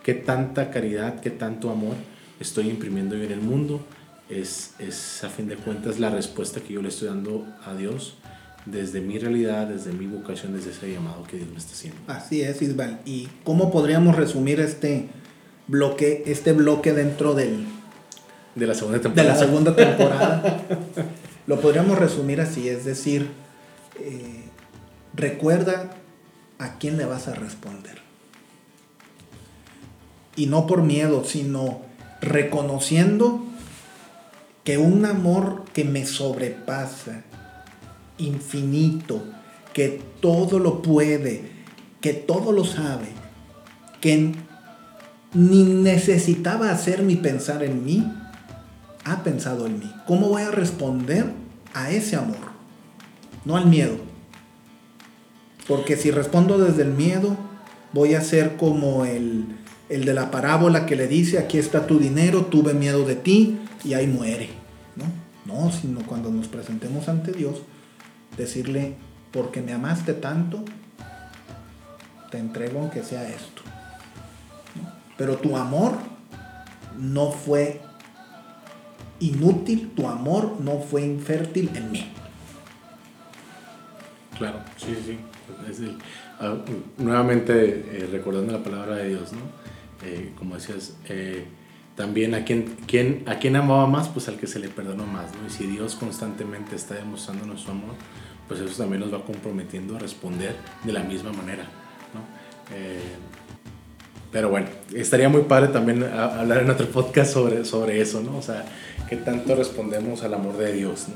¿Qué 0.04 0.14
tanta 0.14 0.70
caridad, 0.70 1.22
qué 1.22 1.32
tanto 1.32 1.72
amor 1.72 1.96
estoy 2.40 2.70
imprimiendo 2.70 3.16
yo 3.16 3.24
en 3.24 3.32
el 3.32 3.42
mundo? 3.42 3.84
Es, 4.30 4.74
es 4.78 5.24
a 5.24 5.30
fin 5.30 5.48
de 5.48 5.56
cuentas 5.56 6.00
la 6.00 6.10
respuesta 6.10 6.60
que 6.60 6.74
yo 6.74 6.82
le 6.82 6.90
estoy 6.90 7.08
dando 7.08 7.48
a 7.66 7.74
Dios 7.74 8.18
desde 8.66 9.00
mi 9.00 9.18
realidad, 9.18 9.68
desde 9.68 9.94
mi 9.94 10.08
vocación, 10.08 10.54
desde 10.54 10.72
ese 10.72 10.92
llamado 10.92 11.24
que 11.24 11.38
Dios 11.38 11.50
me 11.50 11.58
está 11.58 11.74
haciendo. 11.74 12.00
Así 12.08 12.42
es, 12.42 12.62
Isbal. 12.62 13.00
¿Y 13.06 13.30
cómo 13.44 13.72
podríamos 13.72 14.16
resumir 14.16 14.60
este 14.60 15.08
bloque, 15.68 16.24
este 16.26 16.52
bloque 16.52 16.94
dentro 16.94 17.34
del, 17.34 17.66
De 18.56 18.68
la 18.68 18.74
segunda 18.74 18.98
de 18.98 19.04
temporada. 19.04 19.34
la 19.34 19.40
segunda 19.40 19.76
temporada? 19.76 20.62
Lo 21.48 21.62
podríamos 21.62 21.98
resumir 21.98 22.42
así, 22.42 22.68
es 22.68 22.86
decir, 22.86 23.30
eh, 24.00 24.45
recuerda 25.15 25.91
a 26.60 26.78
quién 26.78 26.97
le 26.97 27.06
vas 27.06 27.28
a 27.28 27.36
responder. 27.36 27.99
Y 30.36 30.47
no 30.47 30.67
por 30.67 30.84
miedo, 30.84 31.23
sino 31.23 31.82
reconociendo 32.21 33.45
que 34.63 34.78
un 34.78 35.06
amor 35.06 35.63
que 35.73 35.86
me 35.86 36.06
sobrepasa, 36.06 37.23
infinito, 38.17 39.23
que 39.73 40.01
todo 40.19 40.60
lo 40.60 40.82
puede, 40.82 41.51
que 42.01 42.13
todo 42.13 42.51
lo 42.51 42.65
sabe, 42.65 43.08
que 44.01 44.34
ni 45.34 45.63
necesitaba 45.63 46.71
hacer 46.71 47.04
ni 47.04 47.15
pensar 47.15 47.63
en 47.63 47.86
mí, 47.86 48.12
ha 49.04 49.23
pensado 49.23 49.67
en 49.67 49.80
mí. 49.80 49.93
¿Cómo 50.08 50.30
voy 50.30 50.41
a 50.41 50.51
responder 50.51 51.32
a 51.73 51.91
ese 51.91 52.15
amor? 52.15 52.56
No 53.43 53.56
al 53.58 53.67
miedo. 53.67 54.05
Porque 55.67 55.97
si 55.97 56.12
respondo 56.12 56.58
desde 56.58 56.84
el 56.84 56.91
miedo, 56.91 57.36
voy 57.91 58.13
a 58.13 58.21
ser 58.21 58.56
como 58.58 59.06
el, 59.06 59.45
el 59.89 60.06
de 60.06 60.13
la 60.13 60.32
parábola 60.32 60.86
que 60.86 60.95
le 60.95 61.08
dice, 61.08 61.39
aquí 61.39 61.58
está 61.58 61.88
tu 61.88 61.99
dinero, 61.99 62.45
tuve 62.45 62.73
miedo 62.73 63.06
de 63.06 63.15
ti 63.15 63.60
y 63.84 63.93
ahí 63.93 64.08
muere. 64.08 64.49
No, 64.95 65.06
no 65.45 65.71
sino 65.71 66.01
cuando 66.01 66.30
nos 66.32 66.47
presentemos 66.47 67.08
ante 67.08 67.32
Dios, 67.32 67.62
decirle, 68.38 68.95
porque 69.32 69.62
me 69.62 69.73
amaste 69.73 70.13
tanto, 70.13 70.63
te 72.32 72.38
entrego 72.38 72.80
aunque 72.80 73.04
sea 73.04 73.28
esto. 73.28 73.62
Pero 75.17 75.38
tu 75.38 75.56
amor 75.56 75.93
no 76.97 77.32
fue 77.32 77.82
inútil, 79.19 79.91
tu 79.95 80.08
amor 80.08 80.58
no 80.60 80.80
fue 80.80 81.04
infértil 81.04 81.71
en 81.75 81.91
mí. 81.91 82.12
Claro, 84.38 84.60
sí, 84.78 84.88
sí, 84.88 85.04
sí. 85.06 85.35
Ah, 86.40 86.56
nuevamente 86.98 87.86
eh, 87.92 88.10
recordando 88.12 88.54
la 88.54 88.64
palabra 88.64 88.96
de 88.96 89.10
Dios, 89.10 89.32
¿no? 89.34 89.40
Eh, 90.06 90.32
como 90.38 90.56
decías, 90.56 90.96
eh, 91.08 91.46
también 91.96 92.36
a 92.36 92.44
quien, 92.44 93.24
a 93.26 93.60
amaba 93.60 93.88
más, 93.88 94.10
pues 94.10 94.28
al 94.28 94.38
que 94.38 94.48
se 94.48 94.60
le 94.60 94.68
perdonó 94.68 95.06
más, 95.06 95.32
¿no? 95.34 95.48
Y 95.48 95.50
si 95.50 95.66
Dios 95.66 95.96
constantemente 95.96 96.76
está 96.76 96.96
demostrando 96.96 97.46
nuestro 97.46 97.72
amor, 97.72 97.96
pues 98.48 98.60
eso 98.60 98.76
también 98.76 99.02
nos 99.02 99.14
va 99.14 99.24
comprometiendo 99.24 99.96
a 99.96 100.00
responder 100.00 100.56
de 100.84 100.94
la 100.94 101.04
misma 101.04 101.32
manera. 101.32 101.64
¿no? 102.14 102.22
Pero 104.32 104.50
bueno, 104.50 104.68
estaría 104.94 105.30
muy 105.30 105.44
padre 105.44 105.70
también 105.70 106.04
hablar 106.04 106.64
en 106.64 106.70
otro 106.70 106.88
podcast 106.88 107.32
sobre, 107.32 107.64
sobre 107.64 108.02
eso, 108.02 108.20
¿no? 108.20 108.38
O 108.38 108.42
sea, 108.42 108.66
qué 109.10 109.16
tanto 109.16 109.56
respondemos 109.56 110.24
al 110.24 110.34
amor 110.34 110.58
de 110.58 110.74
Dios. 110.74 111.08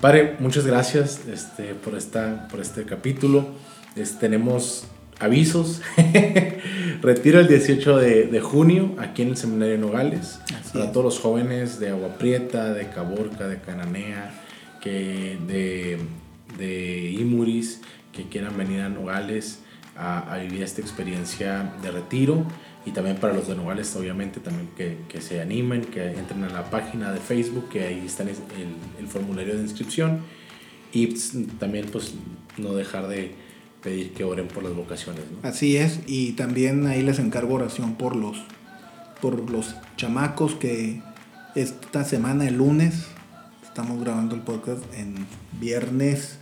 Padre, 0.00 0.36
muchas 0.38 0.64
gracias 0.64 1.26
este, 1.26 1.74
por, 1.74 1.96
esta, 1.96 2.46
por 2.46 2.60
este 2.60 2.84
capítulo. 2.84 3.48
tenemos 4.20 4.84
avisos. 5.18 5.82
Retiro 7.02 7.40
el 7.40 7.48
18 7.48 7.96
de, 7.96 8.26
de, 8.28 8.40
junio 8.40 8.94
aquí 8.98 9.22
en 9.22 9.30
el 9.30 9.36
Seminario 9.36 9.76
Nogales. 9.76 10.38
para 10.72 10.92
todos 10.92 11.04
los 11.04 11.18
jóvenes 11.18 11.80
de 11.80 11.88
Agua 11.88 12.10
Prieta, 12.16 12.72
de 12.72 12.88
Caborca, 12.90 13.48
de 13.48 13.58
Cananea, 13.58 14.30
que 14.80 15.36
de, 15.48 15.98
de 16.58 17.10
Imuris, 17.18 17.80
que 18.12 18.28
quieran 18.28 18.56
venir 18.56 18.82
a 18.82 18.88
Nogales 18.88 19.58
a, 19.96 20.38
vivir 20.40 20.62
esta 20.62 20.80
experiencia 20.80 21.72
de 21.82 21.90
retiro 21.90 22.44
y 22.88 22.90
también 22.92 23.16
para 23.16 23.34
los 23.34 23.46
de 23.46 23.54
Nogales 23.54 23.94
obviamente 23.96 24.40
también 24.40 24.70
que, 24.74 24.96
que, 25.10 25.20
se 25.20 25.42
animen, 25.42 25.84
que 25.84 26.06
entren 26.06 26.42
a 26.44 26.48
la 26.48 26.70
página 26.70 27.12
de 27.12 27.20
Facebook, 27.20 27.68
que 27.68 27.84
ahí 27.84 28.02
está 28.06 28.22
el, 28.22 29.06
formulario 29.08 29.56
de 29.56 29.62
inscripción 29.62 30.20
y 30.90 31.08
pues, 31.08 31.34
también 31.58 31.86
pues 31.92 32.14
no 32.56 32.72
dejar 32.72 33.08
de 33.08 33.34
pedir 33.82 34.14
que 34.14 34.24
oren 34.24 34.48
por 34.48 34.62
las 34.62 34.74
vocaciones. 34.74 35.22
Así 35.42 35.76
es, 35.76 36.00
y 36.06 36.32
también 36.32 36.86
ahí 36.86 37.02
les 37.02 37.18
encargo 37.18 37.56
oración 37.56 37.94
por 37.96 38.16
los, 38.16 38.38
por 39.20 39.50
los 39.50 39.76
chamacos 39.96 40.54
que 40.54 41.02
esta 41.54 42.04
semana, 42.04 42.48
el 42.48 42.56
lunes, 42.56 43.06
estamos 43.62 44.00
grabando 44.00 44.34
el 44.34 44.40
podcast 44.40 44.82
en 44.94 45.14
viernes 45.60 46.38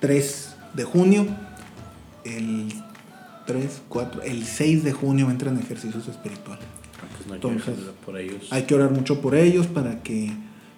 3 0.00 0.56
de 0.72 0.84
junio. 0.84 1.26
El 2.24 2.72
3, 3.52 3.82
4, 3.88 4.22
el 4.22 4.44
6 4.44 4.84
de 4.84 4.92
junio 4.92 5.30
entran 5.30 5.58
ejercicios 5.58 6.06
espirituales. 6.08 6.64
Ah, 6.98 7.06
pues 7.16 7.34
Entonces, 7.34 7.74
por 8.04 8.18
ellos. 8.18 8.48
hay 8.50 8.62
que 8.62 8.74
orar 8.74 8.90
mucho 8.90 9.20
por 9.20 9.34
ellos 9.34 9.66
para 9.66 10.02
que 10.02 10.32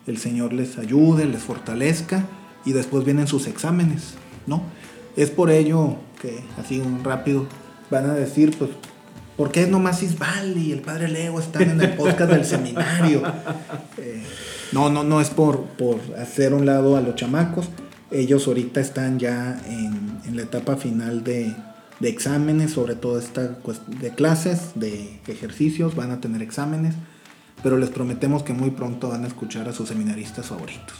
el 0.06 0.18
Señor 0.18 0.52
les 0.52 0.78
ayude, 0.78 1.26
les 1.26 1.42
fortalezca 1.42 2.26
y 2.64 2.72
después 2.72 3.04
vienen 3.04 3.26
sus 3.26 3.46
exámenes, 3.46 4.14
¿no? 4.46 4.62
Es 5.16 5.30
por 5.30 5.50
ello 5.50 5.96
que, 6.20 6.40
así 6.58 6.80
un 6.80 7.04
rápido, 7.04 7.46
van 7.90 8.08
a 8.08 8.14
decir, 8.14 8.56
pues, 8.58 8.70
¿por 9.37 9.52
qué 9.52 9.66
nomás 9.66 10.02
Isbal 10.02 10.56
y 10.56 10.72
el 10.72 10.80
Padre 10.80 11.08
Leo 11.08 11.38
están 11.38 11.62
en 11.62 11.80
el 11.80 11.94
podcast 11.94 12.30
del 12.32 12.44
seminario? 12.44 13.22
Eh, 13.98 14.22
no, 14.72 14.88
no, 14.88 15.04
no 15.04 15.20
es 15.20 15.28
por, 15.28 15.64
por 15.64 16.00
hacer 16.18 16.54
un 16.54 16.64
lado 16.64 16.96
a 16.96 17.02
los 17.02 17.14
chamacos, 17.14 17.68
ellos 18.12 18.46
ahorita 18.46 18.80
están 18.80 19.18
ya 19.18 19.61
en, 19.66 20.37
la 20.37 20.42
etapa 20.42 20.76
final 20.76 21.24
de, 22.02 22.08
exámenes, 22.08 22.72
sobre 22.72 22.94
todo 22.94 23.18
esta 23.18 23.56
de 24.00 24.10
clases, 24.10 24.72
de 24.74 25.20
ejercicios, 25.26 25.94
van 25.94 26.10
a 26.10 26.20
tener 26.20 26.42
exámenes, 26.42 26.94
pero 27.62 27.78
les 27.78 27.90
prometemos 27.90 28.42
que 28.42 28.52
muy 28.52 28.70
pronto 28.70 29.08
van 29.08 29.24
a 29.24 29.28
escuchar 29.28 29.68
a 29.68 29.72
sus 29.72 29.88
seminaristas 29.88 30.46
favoritos. 30.46 30.94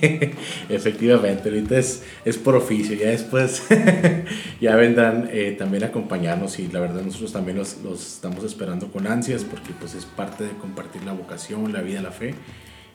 Efectivamente, 0.68 1.48
ahorita 1.48 1.78
es, 1.78 2.02
es 2.24 2.36
por 2.38 2.56
oficio, 2.56 2.96
ya 2.96 3.08
después 3.08 3.62
ya 4.60 4.74
vendrán 4.76 5.28
eh, 5.32 5.54
también 5.56 5.84
a 5.84 5.86
acompañarnos 5.86 6.58
y 6.58 6.68
la 6.68 6.80
verdad 6.80 7.02
nosotros 7.02 7.32
también 7.32 7.56
los, 7.56 7.78
los, 7.84 8.14
estamos 8.14 8.42
esperando 8.44 8.90
con 8.90 9.06
ansias 9.06 9.44
porque 9.44 9.72
pues 9.78 9.94
es 9.94 10.04
parte 10.04 10.44
de 10.44 10.50
compartir 10.50 11.04
la 11.04 11.12
vocación, 11.12 11.72
la 11.72 11.82
vida, 11.82 12.02
la 12.02 12.10
fe 12.10 12.34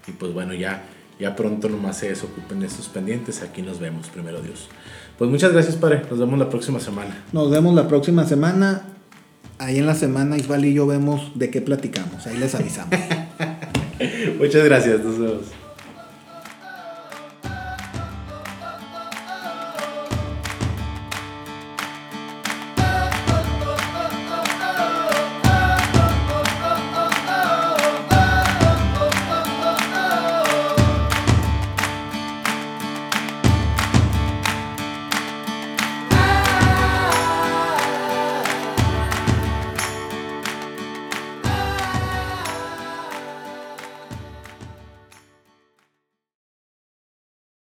y 0.06 0.12
pues 0.12 0.34
bueno, 0.34 0.54
ya 0.54 0.84
ya 1.20 1.36
pronto 1.36 1.70
nomás 1.70 1.98
se 1.98 2.10
desocupen 2.10 2.60
de 2.60 2.68
estos 2.68 2.88
pendientes. 2.90 3.42
Aquí 3.42 3.62
nos 3.62 3.80
vemos, 3.80 4.08
primero 4.08 4.42
Dios. 4.42 4.68
Pues 5.18 5.30
muchas 5.32 5.52
gracias, 5.52 5.76
Padre. 5.76 6.04
Nos 6.10 6.20
vemos 6.20 6.38
la 6.38 6.50
próxima 6.50 6.80
semana. 6.80 7.24
Nos 7.34 7.50
vemos 7.50 7.74
la 7.74 7.88
próxima 7.88 8.26
semana. 8.26 8.84
Ahí 9.60 9.80
en 9.80 9.88
la 9.88 9.96
semana, 9.96 10.38
Isbal 10.38 10.66
y 10.66 10.74
yo 10.74 10.86
vemos 10.86 11.32
de 11.34 11.50
qué 11.50 11.62
platicamos. 11.62 12.28
Ahí 12.28 12.38
les 12.38 12.54
avisamos. 12.54 12.94
muchas 14.40 14.64
gracias. 14.64 15.04
Nos 15.04 15.18
vemos. 15.18 15.57